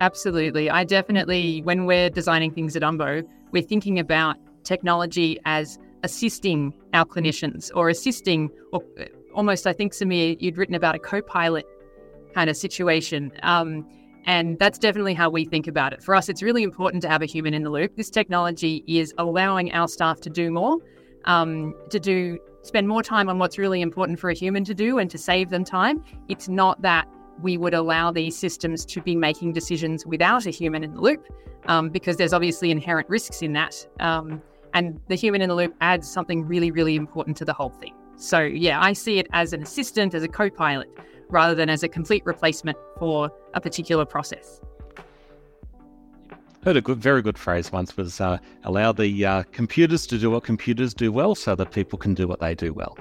[0.00, 0.68] Absolutely.
[0.68, 7.04] I definitely, when we're designing things at Umbo, we're thinking about technology as assisting our
[7.04, 8.82] clinicians or assisting, or
[9.32, 11.64] almost, I think, Samir, you'd written about a co pilot
[12.34, 13.30] kind of situation.
[13.44, 13.86] Um,
[14.24, 16.02] and that's definitely how we think about it.
[16.02, 17.96] For us, it's really important to have a human in the loop.
[17.96, 20.78] This technology is allowing our staff to do more,
[21.24, 24.98] um, to do spend more time on what's really important for a human to do
[24.98, 26.02] and to save them time.
[26.28, 27.08] It's not that
[27.40, 31.26] we would allow these systems to be making decisions without a human in the loop,
[31.66, 33.86] um, because there's obviously inherent risks in that.
[33.98, 34.40] Um,
[34.74, 37.94] and the human in the loop adds something really, really important to the whole thing.
[38.16, 40.88] So, yeah, I see it as an assistant, as a co pilot
[41.32, 44.60] rather than as a complete replacement for a particular process.
[46.64, 50.30] Heard a good, very good phrase once was uh, allow the uh, computers to do
[50.30, 52.96] what computers do well so that people can do what they do well.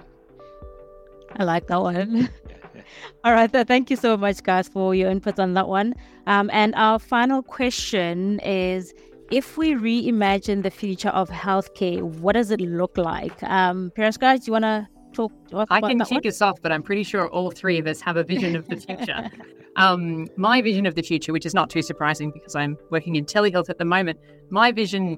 [1.37, 2.29] I like that one.
[3.23, 5.93] All right, thank you so much, guys, for your input on that one.
[6.25, 8.93] Um, and our final question is
[9.29, 13.43] if we reimagine the future of healthcare, what does it look like?
[13.43, 14.87] Um, Paris, guys, do you want to
[15.29, 15.67] talk?
[15.71, 18.23] I can kick us off, but I'm pretty sure all three of us have a
[18.23, 19.29] vision of the future.
[19.75, 23.25] um, my vision of the future, which is not too surprising because I'm working in
[23.25, 24.19] telehealth at the moment,
[24.49, 25.17] my vision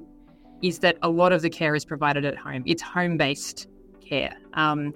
[0.62, 2.64] is that a lot of the care is provided at home.
[2.66, 3.68] It's home based
[4.02, 4.36] care.
[4.54, 4.94] Um,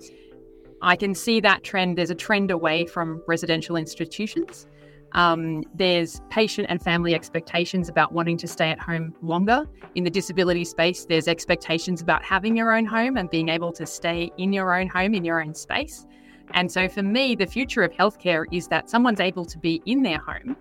[0.81, 1.97] I can see that trend.
[1.97, 4.67] There's a trend away from residential institutions.
[5.13, 9.65] Um, there's patient and family expectations about wanting to stay at home longer.
[9.95, 13.85] In the disability space, there's expectations about having your own home and being able to
[13.85, 16.05] stay in your own home, in your own space.
[16.51, 20.03] And so for me, the future of healthcare is that someone's able to be in
[20.03, 20.55] their home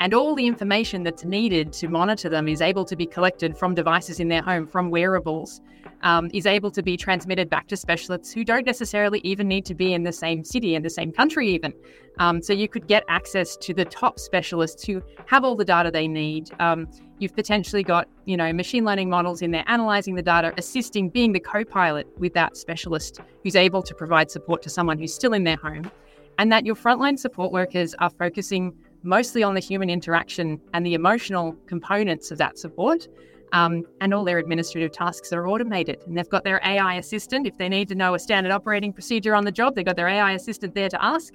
[0.00, 3.74] and all the information that's needed to monitor them is able to be collected from
[3.74, 5.62] devices in their home, from wearables,
[6.06, 9.74] um, is able to be transmitted back to specialists who don't necessarily even need to
[9.74, 11.74] be in the same city, in the same country, even.
[12.18, 15.90] Um, so you could get access to the top specialists who have all the data
[15.90, 16.48] they need.
[16.60, 16.88] Um,
[17.18, 21.32] you've potentially got, you know, machine learning models in there analyzing the data, assisting, being
[21.32, 25.42] the co-pilot with that specialist who's able to provide support to someone who's still in
[25.42, 25.90] their home.
[26.38, 30.94] And that your frontline support workers are focusing mostly on the human interaction and the
[30.94, 33.08] emotional components of that support.
[33.52, 36.02] Um, and all their administrative tasks are automated.
[36.06, 37.46] And they've got their AI assistant.
[37.46, 40.08] If they need to know a standard operating procedure on the job, they've got their
[40.08, 41.32] AI assistant there to ask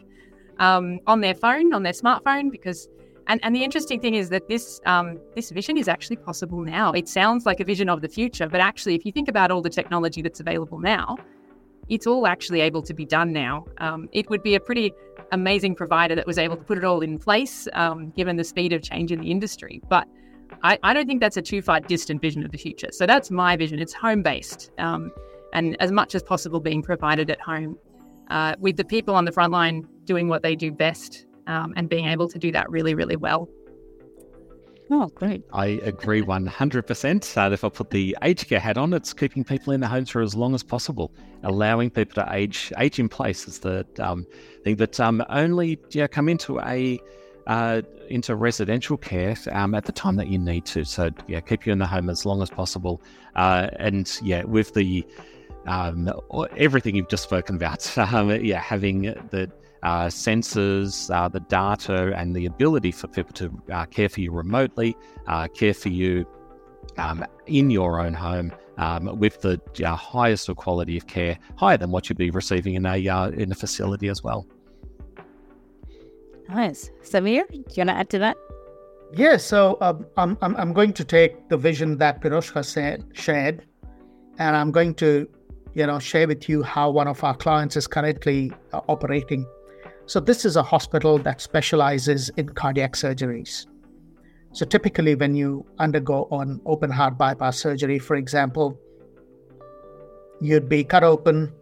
[0.59, 2.89] um, on their phone, on their smartphone, because
[3.27, 6.91] and, and the interesting thing is that this um, this vision is actually possible now.
[6.91, 9.61] It sounds like a vision of the future, but actually, if you think about all
[9.61, 11.17] the technology that's available now,
[11.87, 13.65] it's all actually able to be done now.
[13.77, 14.91] Um, it would be a pretty
[15.31, 18.73] amazing provider that was able to put it all in place, um, given the speed
[18.73, 19.81] of change in the industry.
[19.87, 20.07] But
[20.63, 22.89] I, I, don't think that's a too far distant vision of the future.
[22.91, 23.79] So that's my vision.
[23.79, 25.11] It's home based um,
[25.53, 27.77] and as much as possible being provided at home
[28.29, 31.89] uh, with the people on the front line doing what they do best um, and
[31.89, 33.49] being able to do that really, really well.
[34.93, 35.41] Oh, great.
[35.53, 37.37] I agree 100%.
[37.37, 40.09] Uh, if I put the aged care hat on, it's keeping people in the homes
[40.09, 44.27] for as long as possible, allowing people to age age in place is the um,
[44.65, 46.99] thing that um, only yeah, come into a
[47.47, 50.83] uh, into residential care um, at the time that you need to.
[50.83, 53.01] So yeah, keep you in the home as long as possible.
[53.35, 55.05] Uh, and yeah, with the
[55.67, 56.11] um,
[56.57, 59.51] everything you've just spoken about, um, yeah, having the
[59.83, 64.31] uh, sensors, uh, the data, and the ability for people to uh, care for you
[64.31, 64.95] remotely,
[65.27, 66.25] uh, care for you
[66.97, 72.09] um, in your own home um, with the highest quality of care, higher than what
[72.09, 72.95] you'd be receiving in a
[73.29, 74.45] in a facility as well.
[76.51, 77.47] Nice, Samir.
[77.49, 78.37] Do you want to add to that?
[79.13, 83.65] Yeah, so um, I'm, I'm I'm going to take the vision that Piroska said shared,
[84.37, 85.27] and I'm going to
[85.73, 89.45] you know share with you how one of our clients is currently operating
[90.11, 93.67] so, this is a hospital that specializes in cardiac surgeries.
[94.51, 98.77] So, typically, when you undergo an open heart bypass surgery, for example,
[100.41, 101.53] you'd be cut open,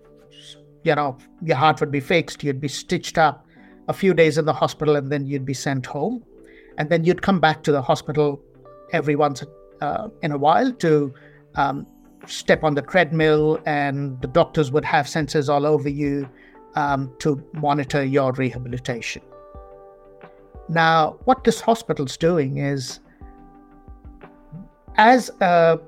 [0.84, 3.46] you know, your heart would be fixed, you'd be stitched up
[3.90, 6.24] a few days in the hospital, and then you'd be sent home.
[6.78, 8.42] And then you'd come back to the hospital
[8.94, 9.44] every once
[9.82, 11.14] uh, in a while to
[11.56, 11.86] um,
[12.26, 16.30] step on the treadmill, and the doctors would have sensors all over you
[16.76, 19.22] um, to monitor your rehabilitation.
[20.70, 23.00] Now, what this hospital's doing is
[24.98, 25.80] as a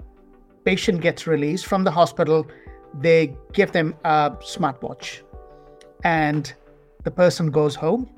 [0.66, 2.48] patient gets released from the hospital,
[3.00, 5.22] they give them a smartwatch,
[6.04, 6.54] and
[7.04, 8.10] the person goes home,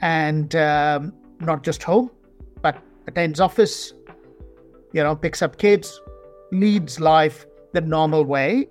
[0.00, 2.10] and um, not just home,
[2.62, 3.92] but attends office,
[4.92, 6.00] you know, picks up kids,
[6.52, 8.68] leads life the normal way,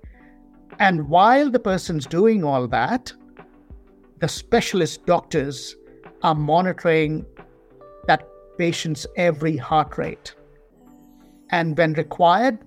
[0.78, 3.12] and while the person's doing all that,
[4.20, 5.76] the specialist doctors
[6.22, 7.24] are monitoring
[8.06, 8.26] that
[8.58, 10.34] patient's every heart rate.
[11.50, 12.58] And when required,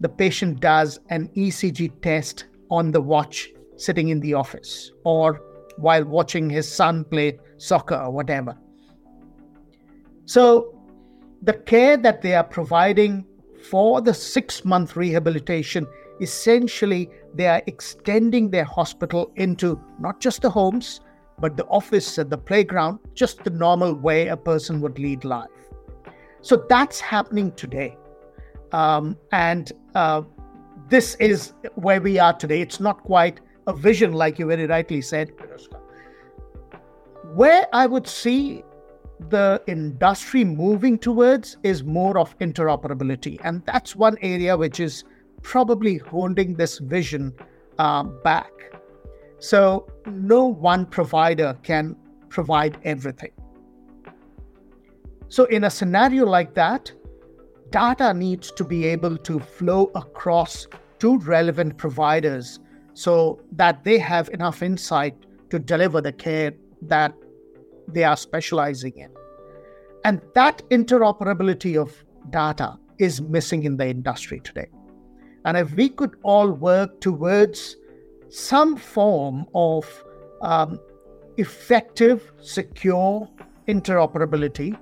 [0.00, 5.40] the patient does an ECG test on the watch sitting in the office or
[5.76, 8.56] while watching his son play soccer or whatever.
[10.24, 10.72] So,
[11.42, 13.24] the care that they are providing
[13.70, 15.86] for the six month rehabilitation
[16.20, 21.00] essentially they are extending their hospital into not just the homes,
[21.38, 25.50] but the office and the playground, just the normal way a person would lead life.
[26.40, 27.96] So that's happening today.
[28.72, 30.22] Um, and uh,
[30.88, 32.60] this is where we are today.
[32.62, 35.32] It's not quite a vision, like you very rightly said.
[37.34, 38.64] Where I would see
[39.28, 43.38] the industry moving towards is more of interoperability.
[43.42, 45.04] And that's one area which is
[45.42, 47.32] probably holding this vision
[47.78, 48.50] uh, back.
[49.38, 51.96] So, no one provider can
[52.28, 53.32] provide everything.
[55.28, 56.90] So, in a scenario like that,
[57.70, 60.66] data needs to be able to flow across
[61.00, 62.60] to relevant providers
[62.96, 65.14] so that they have enough insight
[65.50, 67.12] to deliver the care that
[67.88, 69.10] they are specializing in.
[70.02, 71.92] And that interoperability of
[72.30, 74.68] data is missing in the industry today.
[75.44, 77.76] And if we could all work towards
[78.30, 79.84] some form of
[80.40, 80.80] um,
[81.36, 83.28] effective, secure
[83.68, 84.74] interoperability,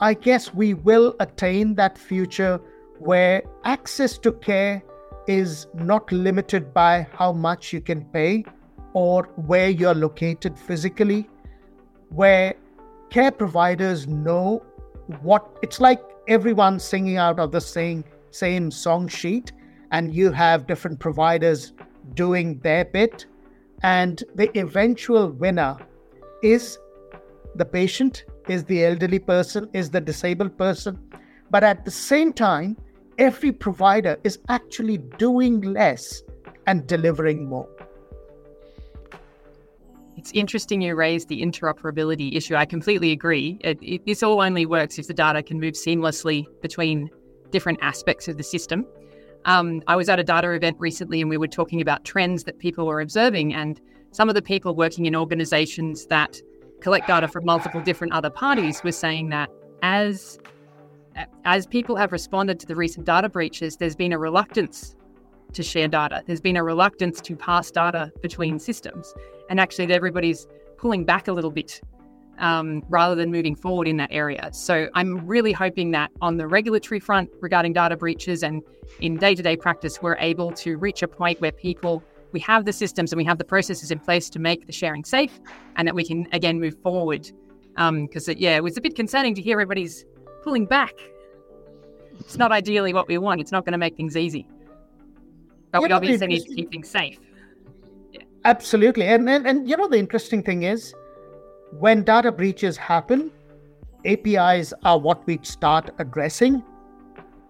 [0.00, 2.58] I guess we will attain that future
[2.98, 4.82] where access to care
[5.26, 8.44] is not limited by how much you can pay
[8.92, 11.28] or where you're located physically,
[12.10, 12.54] where
[13.10, 14.62] care providers know
[15.20, 19.52] what it's like everyone singing out of the same, same song sheet
[19.92, 21.72] and you have different providers
[22.14, 23.26] doing their bit.
[23.82, 25.76] And the eventual winner
[26.42, 26.78] is
[27.54, 30.98] the patient, is the elderly person, is the disabled person.
[31.50, 32.76] But at the same time,
[33.18, 36.22] every provider is actually doing less
[36.66, 37.68] and delivering more.
[40.16, 42.56] It's interesting you raised the interoperability issue.
[42.56, 43.58] I completely agree.
[43.60, 47.10] It, it, this all only works if the data can move seamlessly between
[47.50, 48.86] different aspects of the system.
[49.44, 52.58] Um, I was at a data event recently and we were talking about trends that
[52.58, 53.54] people were observing.
[53.54, 56.40] And some of the people working in organizations that
[56.80, 59.50] collect data from multiple different other parties were saying that
[59.82, 60.38] as
[61.44, 64.96] as people have responded to the recent data breaches, there's been a reluctance
[65.52, 66.22] to share data.
[66.26, 69.14] There's been a reluctance to pass data between systems.
[69.48, 70.46] And actually, everybody's
[70.76, 71.80] pulling back a little bit
[72.38, 74.50] um, rather than moving forward in that area.
[74.52, 78.62] So I'm really hoping that on the regulatory front regarding data breaches and
[79.00, 82.02] in day to day practice, we're able to reach a point where people,
[82.32, 85.04] we have the systems and we have the processes in place to make the sharing
[85.04, 85.40] safe
[85.76, 87.30] and that we can again move forward.
[87.74, 90.04] Because, um, yeah, it was a bit concerning to hear everybody's
[90.46, 90.94] pulling back.
[92.20, 94.46] It's not ideally what we want, it's not going to make things easy.
[95.72, 97.18] But you we obviously need to keep things safe.
[98.12, 98.22] Yeah.
[98.44, 99.06] Absolutely.
[99.08, 100.94] And, and, and, you know, the interesting thing is,
[101.80, 103.32] when data breaches happen,
[104.04, 106.62] APIs are what we start addressing.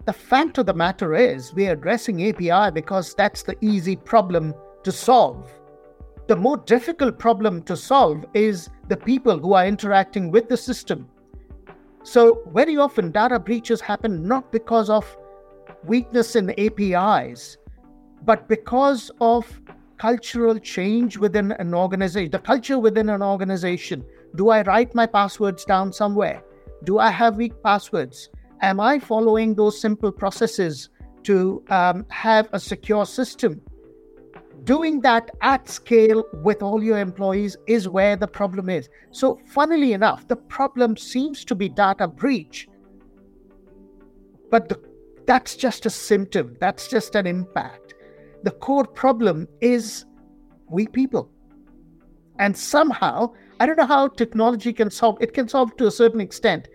[0.05, 4.91] The fact of the matter is, we're addressing API because that's the easy problem to
[4.91, 5.51] solve.
[6.25, 11.07] The more difficult problem to solve is the people who are interacting with the system.
[12.07, 15.05] So, very often, data breaches happen not because of
[15.83, 17.57] weakness in APIs,
[18.23, 19.45] but because of
[19.97, 24.05] cultural change within an organization, the culture within an organization.
[24.35, 26.41] Do I write my passwords down somewhere?
[26.85, 28.29] Do I have weak passwords?
[28.61, 30.87] Am I following those simple processes
[31.23, 33.59] to um, have a secure system?
[34.63, 38.89] Doing that at scale with all your employees is where the problem is.
[39.11, 42.67] So, funnily enough, the problem seems to be data breach,
[44.49, 44.79] but the,
[45.25, 47.87] that's just a symptom, that's just an impact
[48.43, 50.05] the core problem is
[50.69, 51.29] we people.
[52.39, 56.21] And somehow, I don't know how technology can solve it, can solve to a certain
[56.21, 56.69] extent.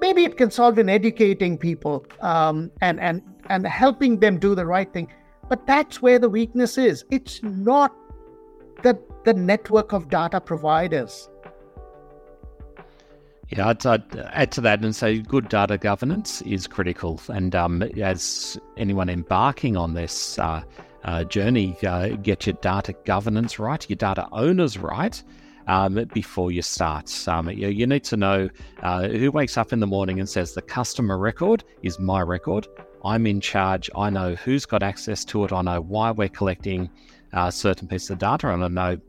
[0.00, 4.64] Maybe it can solve in educating people um, and, and, and helping them do the
[4.64, 5.12] right thing.
[5.50, 7.04] But that's where the weakness is.
[7.10, 7.92] It's not
[8.82, 11.28] the, the network of data providers.
[13.48, 17.20] Yeah, I'd, I'd, add to that and say good data governance is critical.
[17.28, 20.62] And um, as anyone embarking on this uh,
[21.02, 25.20] uh, journey, uh, get your data governance right, your data owners right.
[25.70, 28.50] Um, before you start, um, you, you, need to know
[28.82, 32.66] uh, who wakes up in the morning and says the customer record is my record.
[33.04, 33.88] I'm in charge.
[33.94, 35.52] I know who's got access to it.
[35.52, 36.90] I know why we're collecting
[37.34, 39.00] uh, certain pieces of data, and I know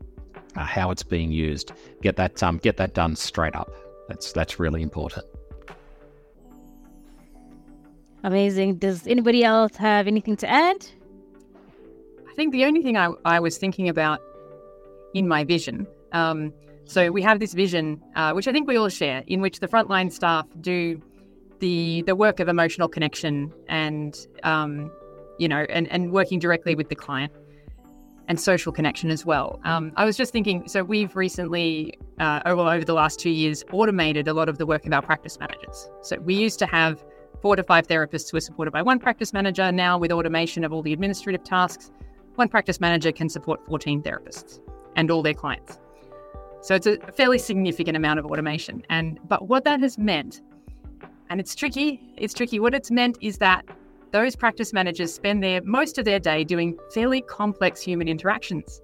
[0.56, 1.72] uh, how it's being used.
[2.04, 3.74] Get that um, get that done straight up.
[4.08, 5.26] That's that's really important.
[8.24, 8.76] Amazing.
[8.76, 10.86] Does anybody else have anything to add?
[12.30, 14.22] I think the only thing I, I was thinking about
[15.16, 15.88] in my vision.
[16.12, 16.54] Um,
[16.86, 19.68] so we have this vision, uh, which I think we all share, in which the
[19.68, 21.02] frontline staff do
[21.60, 24.92] the the work of emotional connection and um,
[25.38, 27.32] you know and, and working directly with the client
[28.28, 29.60] and social connection as well.
[29.66, 33.64] Um, I was just thinking, so we've recently, uh, over, over the last two years,
[33.74, 35.90] automated a lot of the work of our practice managers.
[36.02, 37.04] So we used to have
[37.42, 39.70] four to five therapists who were supported by one practice manager.
[39.72, 41.92] Now, with automation of all the administrative tasks,
[42.36, 44.62] one practice manager can support 14 therapists
[44.96, 45.80] and all their clients.
[46.62, 48.84] So it's a fairly significant amount of automation.
[48.90, 50.42] And but what that has meant,
[51.30, 52.60] and it's tricky, it's tricky.
[52.60, 53.66] What it's meant is that
[54.12, 58.82] those practice managers spend their most of their day doing fairly complex human interactions.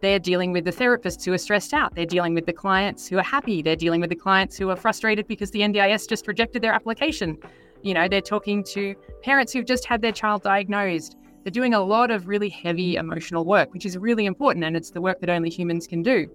[0.00, 1.94] They're dealing with the therapists who are stressed out.
[1.94, 3.62] They're dealing with the clients who are happy.
[3.62, 7.38] They're dealing with the clients who are frustrated because the NDIS just rejected their application.
[7.82, 11.16] You know, they're talking to parents who've just had their child diagnosed.
[11.44, 14.90] They're doing a lot of really heavy emotional work, which is really important and it's
[14.90, 16.28] the work that only humans can do.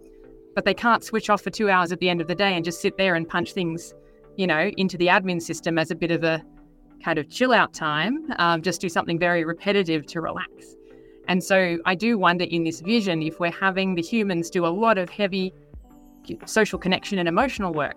[0.57, 2.65] But they can't switch off for two hours at the end of the day and
[2.65, 3.93] just sit there and punch things,
[4.37, 6.43] you know, into the admin system as a bit of a
[7.05, 10.75] kind of chill out time, um, just do something very repetitive to relax.
[11.27, 14.73] And so I do wonder in this vision if we're having the humans do a
[14.83, 15.53] lot of heavy
[16.45, 17.95] social connection and emotional work,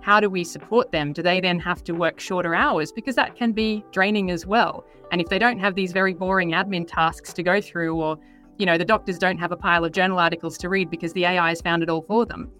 [0.00, 1.12] how do we support them?
[1.12, 2.90] Do they then have to work shorter hours?
[2.90, 4.84] Because that can be draining as well.
[5.12, 8.18] And if they don't have these very boring admin tasks to go through, or
[8.60, 11.24] you know, the doctors don't have a pile of journal articles to read because the
[11.24, 12.52] AI has found it all for them.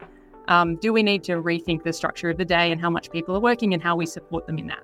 [0.49, 3.37] Um, do we need to rethink the structure of the day and how much people
[3.37, 4.83] are working and how we support them in that?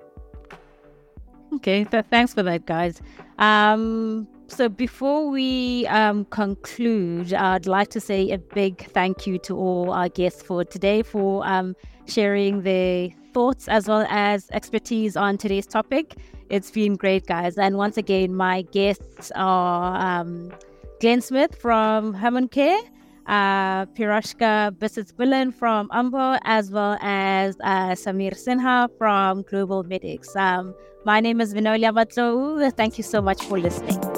[1.53, 3.01] Okay, th- thanks for that, guys.
[3.39, 9.57] Um, so before we um, conclude, I'd like to say a big thank you to
[9.57, 15.37] all our guests for today for um, sharing their thoughts as well as expertise on
[15.37, 16.15] today's topic.
[16.49, 17.57] It's been great, guys.
[17.57, 20.51] And once again, my guests are um,
[20.99, 22.79] Glen Smith from Hammond Care,
[23.27, 30.35] uh, Piroska Bisits-Bullen from Umbo, as well as uh, Samir Sinha from Global Medics.
[30.35, 30.73] Um,
[31.05, 32.73] my name is Vinolia Matlou.
[32.75, 34.16] Thank you so much for listening.